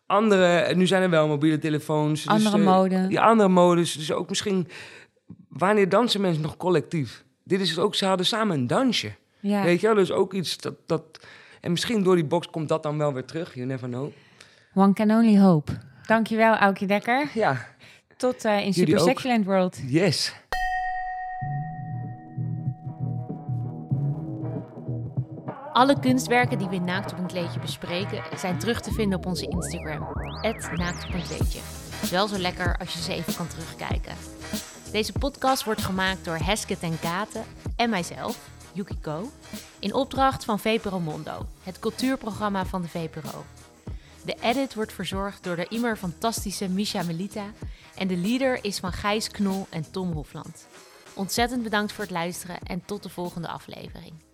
Andere, 0.07 0.74
nu 0.74 0.87
zijn 0.87 1.02
er 1.02 1.11
wel 1.11 1.29
mobiele 1.29 1.59
telefoons. 1.59 2.22
dus, 2.22 2.33
Andere 2.33 2.59
eh, 2.59 2.64
mode. 2.64 3.07
Die 3.09 3.20
andere 3.20 3.48
modes. 3.48 3.92
Dus 3.92 4.12
ook 4.12 4.29
misschien, 4.29 4.68
wanneer 5.48 5.88
dansen 5.88 6.20
mensen 6.20 6.42
nog 6.42 6.57
collectief? 6.57 7.24
Dit 7.48 7.61
is 7.61 7.78
ook, 7.78 7.94
ze 7.94 8.06
hadden 8.06 8.26
samen 8.26 8.56
een 8.59 8.66
dansje. 8.66 9.12
Ja. 9.40 9.62
Weet 9.62 9.80
je 9.80 9.87
wel, 9.87 9.96
dus 9.96 10.12
ook 10.12 10.32
iets 10.32 10.56
dat, 10.56 10.74
dat... 10.87 11.02
En 11.61 11.70
misschien 11.70 12.02
door 12.02 12.14
die 12.14 12.24
box 12.24 12.50
komt 12.50 12.68
dat 12.68 12.82
dan 12.82 12.98
wel 12.98 13.12
weer 13.12 13.24
terug. 13.24 13.54
You 13.54 13.66
never 13.66 13.88
know. 13.88 14.11
One 14.74 14.92
can 14.92 15.11
only 15.11 15.38
hope. 15.40 15.72
Dankjewel, 16.06 16.54
Aukje 16.54 16.87
Dekker. 16.87 17.28
Ja, 17.35 17.66
Tot 18.16 18.44
eh, 18.44 18.52
in 18.52 18.70
Jullie 18.70 18.74
Super 18.74 19.00
ook. 19.00 19.09
Sexyland 19.09 19.44
World. 19.44 19.78
yes. 19.87 20.35
Alle 25.72 25.98
kunstwerken 26.00 26.59
die 26.59 26.68
we 26.68 26.74
in 26.74 26.85
Naakt 26.85 27.12
op 27.12 27.18
een 27.18 27.26
kleedje 27.26 27.61
bespreken 27.61 28.22
zijn 28.38 28.59
terug 28.59 28.80
te 28.80 28.92
vinden 28.92 29.18
op 29.18 29.26
onze 29.26 29.46
Instagram. 29.46 30.09
Naakt 30.76 31.04
op 31.04 31.14
een 31.14 31.22
kleedje. 31.22 31.61
Wel 32.11 32.28
zo 32.28 32.38
lekker 32.38 32.76
als 32.78 32.92
je 32.92 33.02
ze 33.02 33.12
even 33.12 33.37
kan 33.37 33.46
terugkijken. 33.48 34.14
Deze 34.96 35.12
podcast 35.12 35.64
wordt 35.64 35.80
gemaakt 35.80 36.24
door 36.24 36.37
Hesket 36.37 36.80
en 36.80 36.98
Katen 36.98 37.44
en 37.76 37.90
mijzelf, 37.90 38.48
Yukiko, 38.72 39.30
in 39.78 39.94
opdracht 39.94 40.44
van 40.44 40.59
VPRO 40.59 41.00
Mondo, 41.00 41.46
het 41.62 41.78
cultuurprogramma 41.78 42.66
van 42.66 42.82
de 42.82 42.88
VPRO. 42.88 43.44
De 44.24 44.37
edit 44.40 44.74
wordt 44.74 44.92
verzorgd 44.92 45.44
door 45.44 45.56
de 45.56 45.66
immer 45.68 45.96
fantastische 45.96 46.68
Misha 46.68 47.02
Melita 47.02 47.44
en 47.94 48.09
de 48.09 48.16
leader 48.16 48.64
is 48.64 48.78
van 48.78 48.92
Gijs 48.92 49.28
Knol 49.28 49.66
en 49.70 49.90
Tom 49.90 50.12
Hofland. 50.12 50.66
Ontzettend 51.14 51.62
bedankt 51.62 51.92
voor 51.92 52.04
het 52.04 52.12
luisteren 52.12 52.59
en 52.62 52.85
tot 52.85 53.02
de 53.02 53.09
volgende 53.09 53.48
aflevering. 53.48 54.25